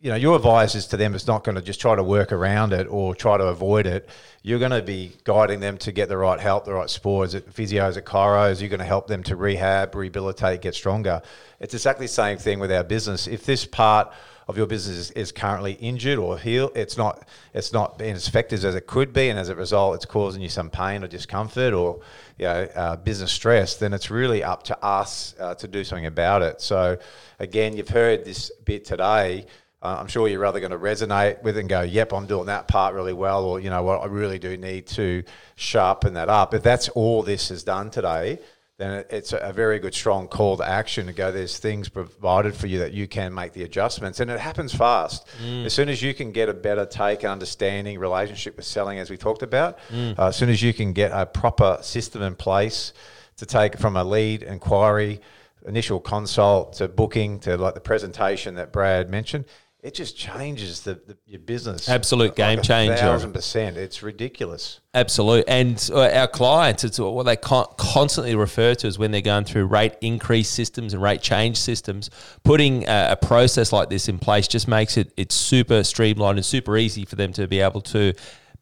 you 0.00 0.10
know, 0.10 0.16
your 0.16 0.36
advice 0.36 0.74
is 0.74 0.86
to 0.88 0.96
them 0.96 1.14
is 1.14 1.26
not 1.26 1.42
going 1.42 1.54
to 1.54 1.62
just 1.62 1.80
try 1.80 1.96
to 1.96 2.02
work 2.02 2.30
around 2.30 2.72
it 2.72 2.86
or 2.88 3.14
try 3.14 3.38
to 3.38 3.44
avoid 3.44 3.86
it. 3.86 4.08
You're 4.42 4.58
going 4.58 4.70
to 4.72 4.82
be 4.82 5.12
guiding 5.24 5.60
them 5.60 5.78
to 5.78 5.92
get 5.92 6.08
the 6.08 6.18
right 6.18 6.38
help, 6.38 6.66
the 6.66 6.74
right 6.74 6.90
support. 6.90 7.28
Is 7.28 7.34
it 7.34 7.52
physios, 7.52 7.96
at 7.96 8.04
chiros? 8.04 8.60
You're 8.60 8.68
going 8.68 8.80
to 8.80 8.84
help 8.84 9.06
them 9.06 9.22
to 9.24 9.36
rehab, 9.36 9.94
rehabilitate, 9.94 10.60
get 10.60 10.74
stronger. 10.74 11.22
It's 11.60 11.72
exactly 11.72 12.06
the 12.06 12.12
same 12.12 12.36
thing 12.36 12.60
with 12.60 12.70
our 12.70 12.84
business. 12.84 13.26
If 13.26 13.46
this 13.46 13.64
part 13.64 14.12
of 14.48 14.56
your 14.56 14.66
business 14.66 14.96
is, 14.96 15.10
is 15.12 15.32
currently 15.32 15.72
injured 15.72 16.18
or 16.18 16.38
healed, 16.38 16.72
it's 16.76 16.96
not 16.96 17.26
it's 17.52 17.72
not 17.72 17.98
being 17.98 18.14
as 18.14 18.28
effective 18.28 18.64
as 18.64 18.74
it 18.74 18.86
could 18.86 19.12
be, 19.12 19.28
and 19.28 19.38
as 19.38 19.48
a 19.48 19.56
result, 19.56 19.96
it's 19.96 20.04
causing 20.04 20.40
you 20.40 20.48
some 20.48 20.70
pain 20.70 21.02
or 21.02 21.08
discomfort 21.08 21.72
or 21.72 22.00
you 22.38 22.44
know 22.44 22.68
uh, 22.76 22.96
business 22.96 23.32
stress. 23.32 23.76
Then 23.76 23.92
it's 23.92 24.10
really 24.10 24.44
up 24.44 24.62
to 24.64 24.84
us 24.84 25.34
uh, 25.40 25.54
to 25.56 25.66
do 25.66 25.82
something 25.82 26.06
about 26.06 26.42
it. 26.42 26.60
So 26.60 26.98
again, 27.40 27.76
you've 27.76 27.88
heard 27.88 28.24
this 28.24 28.52
bit 28.64 28.84
today. 28.84 29.46
Uh, 29.86 30.00
I'm 30.00 30.08
sure 30.08 30.26
you're 30.26 30.40
rather 30.40 30.58
going 30.58 30.72
to 30.72 30.78
resonate 30.78 31.42
with 31.42 31.56
and 31.56 31.68
go, 31.68 31.82
yep, 31.82 32.12
I'm 32.12 32.26
doing 32.26 32.46
that 32.46 32.66
part 32.66 32.94
really 32.94 33.12
well, 33.12 33.44
or 33.44 33.60
you 33.60 33.70
know 33.70 33.84
what, 33.84 34.02
I 34.02 34.06
really 34.06 34.38
do 34.38 34.56
need 34.56 34.88
to 34.88 35.22
sharpen 35.54 36.14
that 36.14 36.28
up. 36.28 36.54
If 36.54 36.64
that's 36.64 36.88
all 36.90 37.22
this 37.22 37.50
has 37.50 37.62
done 37.62 37.90
today, 37.90 38.40
then 38.78 39.04
it's 39.08 39.32
a 39.32 39.52
very 39.54 39.78
good, 39.78 39.94
strong 39.94 40.26
call 40.26 40.56
to 40.56 40.68
action 40.68 41.06
to 41.06 41.12
go. 41.12 41.30
There's 41.30 41.58
things 41.58 41.88
provided 41.88 42.54
for 42.54 42.66
you 42.66 42.80
that 42.80 42.92
you 42.92 43.06
can 43.06 43.32
make 43.32 43.52
the 43.52 43.62
adjustments, 43.62 44.18
and 44.18 44.28
it 44.28 44.40
happens 44.40 44.74
fast. 44.74 45.26
Mm. 45.42 45.64
As 45.64 45.72
soon 45.72 45.88
as 45.88 46.02
you 46.02 46.12
can 46.12 46.32
get 46.32 46.48
a 46.48 46.54
better 46.54 46.84
take 46.84 47.22
and 47.22 47.30
understanding 47.30 47.98
relationship 48.00 48.56
with 48.56 48.66
selling, 48.66 48.98
as 48.98 49.08
we 49.08 49.16
talked 49.16 49.42
about, 49.42 49.78
mm. 49.90 50.18
uh, 50.18 50.26
as 50.26 50.36
soon 50.36 50.50
as 50.50 50.60
you 50.62 50.74
can 50.74 50.92
get 50.94 51.12
a 51.12 51.24
proper 51.24 51.78
system 51.80 52.22
in 52.22 52.34
place 52.34 52.92
to 53.36 53.46
take 53.46 53.78
from 53.78 53.96
a 53.96 54.02
lead 54.02 54.42
inquiry, 54.42 55.20
initial 55.64 56.00
consult 56.00 56.74
to 56.74 56.88
booking 56.88 57.38
to 57.40 57.56
like 57.56 57.74
the 57.74 57.80
presentation 57.80 58.56
that 58.56 58.72
Brad 58.72 59.08
mentioned 59.10 59.44
it 59.82 59.94
just 59.94 60.16
changes 60.16 60.80
the, 60.80 60.94
the 60.94 61.16
your 61.26 61.38
business. 61.38 61.88
Absolute 61.88 62.34
game 62.34 62.58
like 62.58 62.66
changer. 62.66 62.96
Thousand 62.96 63.32
percent. 63.32 63.76
It's 63.76 64.02
ridiculous. 64.02 64.80
Absolute. 64.94 65.44
And 65.46 65.90
uh, 65.92 66.08
our 66.08 66.26
clients, 66.26 66.82
it's 66.82 66.98
what 66.98 67.24
they 67.24 67.36
constantly 67.36 68.34
refer 68.34 68.74
to 68.74 68.86
as 68.86 68.98
when 68.98 69.10
they're 69.10 69.20
going 69.20 69.44
through 69.44 69.66
rate 69.66 69.94
increase 70.00 70.48
systems 70.48 70.94
and 70.94 71.02
rate 71.02 71.20
change 71.20 71.56
systems. 71.58 72.10
Putting 72.42 72.84
a, 72.88 73.10
a 73.12 73.16
process 73.16 73.72
like 73.72 73.88
this 73.90 74.08
in 74.08 74.18
place 74.18 74.48
just 74.48 74.66
makes 74.66 74.96
it 74.96 75.12
it's 75.16 75.34
super 75.34 75.84
streamlined 75.84 76.38
and 76.38 76.44
super 76.44 76.76
easy 76.76 77.04
for 77.04 77.16
them 77.16 77.32
to 77.34 77.46
be 77.46 77.60
able 77.60 77.82
to 77.82 78.12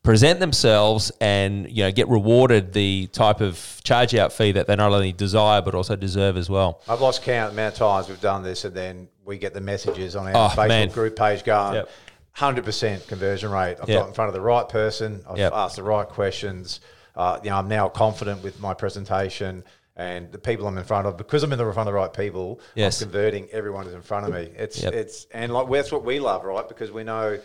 present 0.05 0.39
themselves 0.39 1.11
and 1.21 1.69
you 1.69 1.83
know 1.83 1.91
get 1.91 2.07
rewarded 2.09 2.73
the 2.75 3.09
type 3.09 3.41
of 3.41 3.81
charge 3.83 4.15
out 4.15 4.33
fee 4.33 4.53
that 4.53 4.67
they 4.69 4.77
not 4.77 4.93
only 4.93 5.13
desire 5.13 5.61
but 5.61 5.75
also 5.75 5.97
deserve 5.97 6.37
as 6.37 6.49
well. 6.49 6.81
I've 6.87 7.01
lost 7.01 7.23
count 7.23 7.51
the 7.51 7.55
amount 7.55 7.75
of 7.75 7.79
times 7.79 8.09
we've 8.09 8.21
done 8.21 8.45
this 8.45 8.65
and 8.65 8.77
then 8.77 9.09
we 9.25 9.39
get 9.39 9.55
the 9.55 9.61
messages 9.61 10.15
on 10.15 10.29
our 10.29 10.37
oh, 10.37 10.55
Facebook 10.55 10.69
man. 10.69 10.89
group 10.91 11.17
page 11.17 11.43
going 11.43 11.75
yep. 11.75 11.89
100% 12.37 13.09
conversion 13.09 13.51
rate. 13.51 13.79
I've 13.81 13.89
yep. 13.89 14.01
got 14.01 14.09
in 14.09 14.15
front 14.15 14.29
of 14.29 14.35
the 14.35 14.41
right 14.41 14.69
person. 14.69 15.25
I've 15.29 15.39
yep. 15.39 15.53
asked 15.55 15.77
the 15.77 15.83
right 15.83 16.07
questions. 16.07 16.81
Uh, 17.17 17.41
you 17.43 17.51
know, 17.51 17.57
I'm 17.57 17.69
now 17.69 17.89
confident 17.89 18.43
with 18.43 18.61
my 18.61 18.75
presentation 18.75 19.65
and 19.97 20.31
the 20.33 20.39
people 20.39 20.67
I'm 20.67 20.77
in 20.77 20.85
front 20.85 21.07
of 21.07 21.17
because 21.17 21.45
I'm 21.45 21.53
in 21.53 21.59
the 21.59 21.65
front 21.73 21.89
of 21.89 21.93
the 21.95 21.99
right 21.99 22.13
people. 22.13 22.61
Yes. 22.75 23.01
I'm 23.01 23.09
converting 23.09 23.49
everyone 23.53 23.87
who's 23.87 23.95
in 23.95 24.03
front 24.03 24.27
of 24.27 24.35
me. 24.35 24.51
It's 24.57 24.83
it's 24.83 25.27
and 25.33 25.53
like 25.53 25.71
that's 25.71 25.93
what 25.93 26.05
we 26.05 26.19
love, 26.19 26.45
right? 26.45 26.69
Because 26.69 26.91
we 26.91 27.05
know 27.05 27.39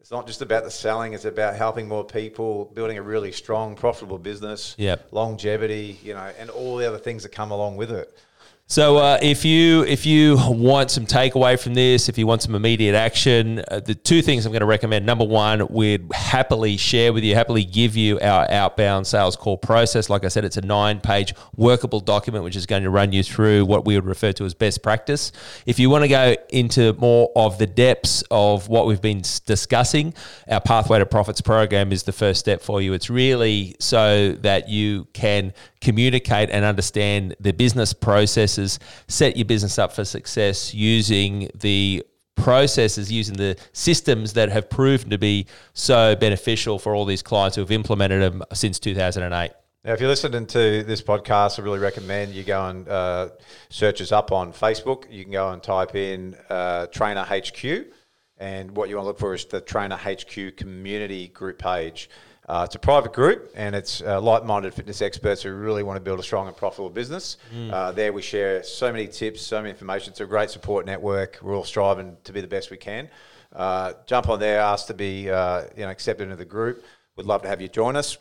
it's 0.00 0.10
not 0.10 0.26
just 0.26 0.42
about 0.42 0.64
the 0.64 0.70
selling; 0.70 1.12
it's 1.12 1.24
about 1.24 1.56
helping 1.56 1.88
more 1.88 2.04
people, 2.04 2.66
building 2.74 2.98
a 2.98 3.02
really 3.02 3.32
strong, 3.32 3.74
profitable 3.74 4.18
business, 4.18 4.74
yep. 4.78 5.08
longevity, 5.10 5.98
you 6.02 6.14
know, 6.14 6.32
and 6.38 6.50
all 6.50 6.76
the 6.76 6.86
other 6.86 6.98
things 6.98 7.22
that 7.24 7.30
come 7.30 7.50
along 7.50 7.76
with 7.76 7.90
it. 7.90 8.16
So 8.70 8.98
uh, 8.98 9.18
if 9.22 9.46
you 9.46 9.82
if 9.84 10.04
you 10.04 10.36
want 10.46 10.90
some 10.90 11.06
takeaway 11.06 11.58
from 11.58 11.72
this, 11.72 12.10
if 12.10 12.18
you 12.18 12.26
want 12.26 12.42
some 12.42 12.54
immediate 12.54 12.94
action, 12.94 13.64
uh, 13.68 13.80
the 13.80 13.94
two 13.94 14.20
things 14.20 14.44
I'm 14.44 14.52
going 14.52 14.60
to 14.60 14.66
recommend. 14.66 15.06
Number 15.06 15.24
one, 15.24 15.66
we'd 15.68 16.12
happily 16.12 16.76
share 16.76 17.14
with 17.14 17.24
you, 17.24 17.34
happily 17.34 17.64
give 17.64 17.96
you 17.96 18.20
our 18.20 18.46
outbound 18.50 19.06
sales 19.06 19.36
call 19.36 19.56
process. 19.56 20.10
Like 20.10 20.22
I 20.22 20.28
said, 20.28 20.44
it's 20.44 20.58
a 20.58 20.60
nine 20.60 21.00
page 21.00 21.32
workable 21.56 22.00
document 22.00 22.44
which 22.44 22.56
is 22.56 22.66
going 22.66 22.82
to 22.82 22.90
run 22.90 23.10
you 23.10 23.22
through 23.22 23.64
what 23.64 23.86
we 23.86 23.94
would 23.94 24.04
refer 24.04 24.32
to 24.32 24.44
as 24.44 24.52
best 24.52 24.82
practice. 24.82 25.32
If 25.64 25.78
you 25.78 25.88
want 25.88 26.04
to 26.04 26.08
go 26.08 26.36
into 26.50 26.92
more 26.98 27.32
of 27.34 27.56
the 27.56 27.66
depths 27.66 28.22
of 28.30 28.68
what 28.68 28.86
we've 28.86 29.00
been 29.00 29.22
discussing, 29.46 30.12
our 30.46 30.60
Pathway 30.60 30.98
to 30.98 31.06
Profits 31.06 31.40
program 31.40 31.90
is 31.90 32.02
the 32.02 32.12
first 32.12 32.38
step 32.38 32.60
for 32.60 32.82
you. 32.82 32.92
It's 32.92 33.08
really 33.08 33.76
so 33.80 34.32
that 34.42 34.68
you 34.68 35.06
can 35.14 35.54
communicate 35.80 36.50
and 36.50 36.64
understand 36.64 37.36
the 37.40 37.52
business 37.52 37.92
processes, 37.92 38.78
set 39.06 39.36
your 39.36 39.44
business 39.44 39.78
up 39.78 39.92
for 39.92 40.04
success 40.04 40.74
using 40.74 41.48
the 41.54 42.04
processes, 42.36 43.10
using 43.10 43.36
the 43.36 43.56
systems 43.72 44.32
that 44.34 44.50
have 44.50 44.70
proven 44.70 45.10
to 45.10 45.18
be 45.18 45.46
so 45.74 46.14
beneficial 46.16 46.78
for 46.78 46.94
all 46.94 47.04
these 47.04 47.22
clients 47.22 47.56
who 47.56 47.62
have 47.62 47.70
implemented 47.70 48.22
them 48.22 48.42
since 48.52 48.78
2008. 48.78 49.50
Now, 49.84 49.92
if 49.92 50.00
you're 50.00 50.08
listening 50.08 50.46
to 50.46 50.82
this 50.82 51.00
podcast, 51.02 51.58
I 51.58 51.62
really 51.62 51.78
recommend 51.78 52.32
you 52.34 52.44
go 52.44 52.66
and 52.66 52.88
uh, 52.88 53.28
search 53.70 54.00
us 54.00 54.12
up 54.12 54.32
on 54.32 54.52
Facebook. 54.52 55.10
You 55.10 55.22
can 55.22 55.32
go 55.32 55.50
and 55.50 55.62
type 55.62 55.94
in 55.94 56.36
uh, 56.50 56.86
Trainer 56.86 57.24
HQ, 57.24 57.86
and 58.38 58.76
what 58.76 58.88
you 58.88 58.96
want 58.96 59.04
to 59.04 59.08
look 59.08 59.18
for 59.18 59.34
is 59.34 59.44
the 59.44 59.60
Trainer 59.60 59.96
HQ 59.96 60.56
community 60.56 61.28
group 61.28 61.58
page. 61.58 62.10
Uh, 62.48 62.62
it's 62.64 62.74
a 62.74 62.78
private 62.78 63.12
group 63.12 63.50
and 63.54 63.74
it's 63.74 64.00
uh, 64.00 64.18
like 64.20 64.42
minded 64.42 64.72
fitness 64.72 65.02
experts 65.02 65.42
who 65.42 65.52
really 65.52 65.82
want 65.82 65.96
to 65.96 66.00
build 66.00 66.18
a 66.18 66.22
strong 66.22 66.48
and 66.48 66.56
profitable 66.56 66.88
business. 66.88 67.36
Mm. 67.54 67.70
Uh, 67.70 67.92
there 67.92 68.10
we 68.10 68.22
share 68.22 68.62
so 68.62 68.90
many 68.90 69.06
tips, 69.06 69.42
so 69.42 69.58
many 69.58 69.68
information. 69.68 70.12
It's 70.12 70.20
a 70.20 70.26
great 70.26 70.48
support 70.48 70.86
network. 70.86 71.38
We're 71.42 71.54
all 71.54 71.64
striving 71.64 72.16
to 72.24 72.32
be 72.32 72.40
the 72.40 72.46
best 72.46 72.70
we 72.70 72.78
can. 72.78 73.10
Uh, 73.52 73.92
jump 74.06 74.30
on 74.30 74.40
there, 74.40 74.60
ask 74.60 74.86
to 74.86 74.94
be 74.94 75.30
uh, 75.30 75.64
you 75.76 75.82
know, 75.82 75.90
accepted 75.90 76.24
into 76.24 76.36
the 76.36 76.46
group. 76.46 76.82
We'd 77.16 77.26
love 77.26 77.42
to 77.42 77.48
have 77.48 77.60
you 77.60 77.68
join 77.68 77.96
us. 77.96 78.16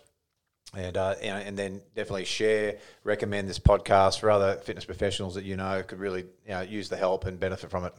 And, 0.76 0.98
uh, 0.98 1.16
you 1.22 1.30
know, 1.30 1.38
and 1.38 1.58
then 1.58 1.82
definitely 1.96 2.26
share, 2.26 2.80
recommend 3.06 3.48
this 3.48 3.60
podcast 3.60 4.20
for 4.20 4.30
other 4.30 4.56
fitness 4.56 4.84
professionals 4.84 5.36
that 5.36 5.46
you 5.46 5.56
know 5.56 5.82
could 5.88 6.00
really 6.00 6.24
you 6.46 6.50
know, 6.50 6.62
use 6.62 6.90
the 6.90 6.98
help 6.98 7.26
and 7.26 7.40
benefit 7.40 7.70
from 7.70 7.86
it. 7.86 7.94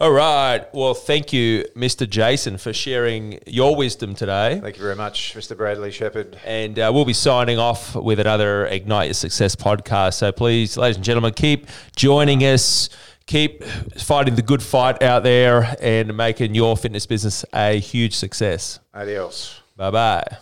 All 0.00 0.10
right. 0.10 0.66
Well, 0.74 0.94
thank 0.94 1.32
you, 1.32 1.64
Mr. 1.76 2.08
Jason, 2.08 2.58
for 2.58 2.72
sharing 2.72 3.38
your 3.46 3.76
wisdom 3.76 4.14
today. 4.14 4.58
Thank 4.60 4.76
you 4.76 4.82
very 4.82 4.96
much, 4.96 5.34
Mr. 5.34 5.56
Bradley 5.56 5.92
Shepherd. 5.92 6.38
And 6.44 6.78
uh, 6.78 6.90
we'll 6.92 7.04
be 7.04 7.12
signing 7.12 7.58
off 7.58 7.94
with 7.94 8.18
another 8.18 8.66
Ignite 8.66 9.06
Your 9.06 9.14
Success 9.14 9.54
podcast. 9.54 10.14
So 10.14 10.32
please, 10.32 10.76
ladies 10.76 10.96
and 10.96 11.04
gentlemen, 11.04 11.34
keep 11.34 11.66
joining 11.94 12.40
us. 12.40 12.88
Keep 13.26 13.62
fighting 13.98 14.34
the 14.34 14.42
good 14.42 14.62
fight 14.62 15.00
out 15.02 15.22
there 15.22 15.76
and 15.80 16.16
making 16.16 16.56
your 16.56 16.76
fitness 16.76 17.06
business 17.06 17.44
a 17.54 17.78
huge 17.78 18.16
success. 18.16 18.80
Adios. 18.92 19.60
Bye 19.76 19.90
bye. 19.92 20.38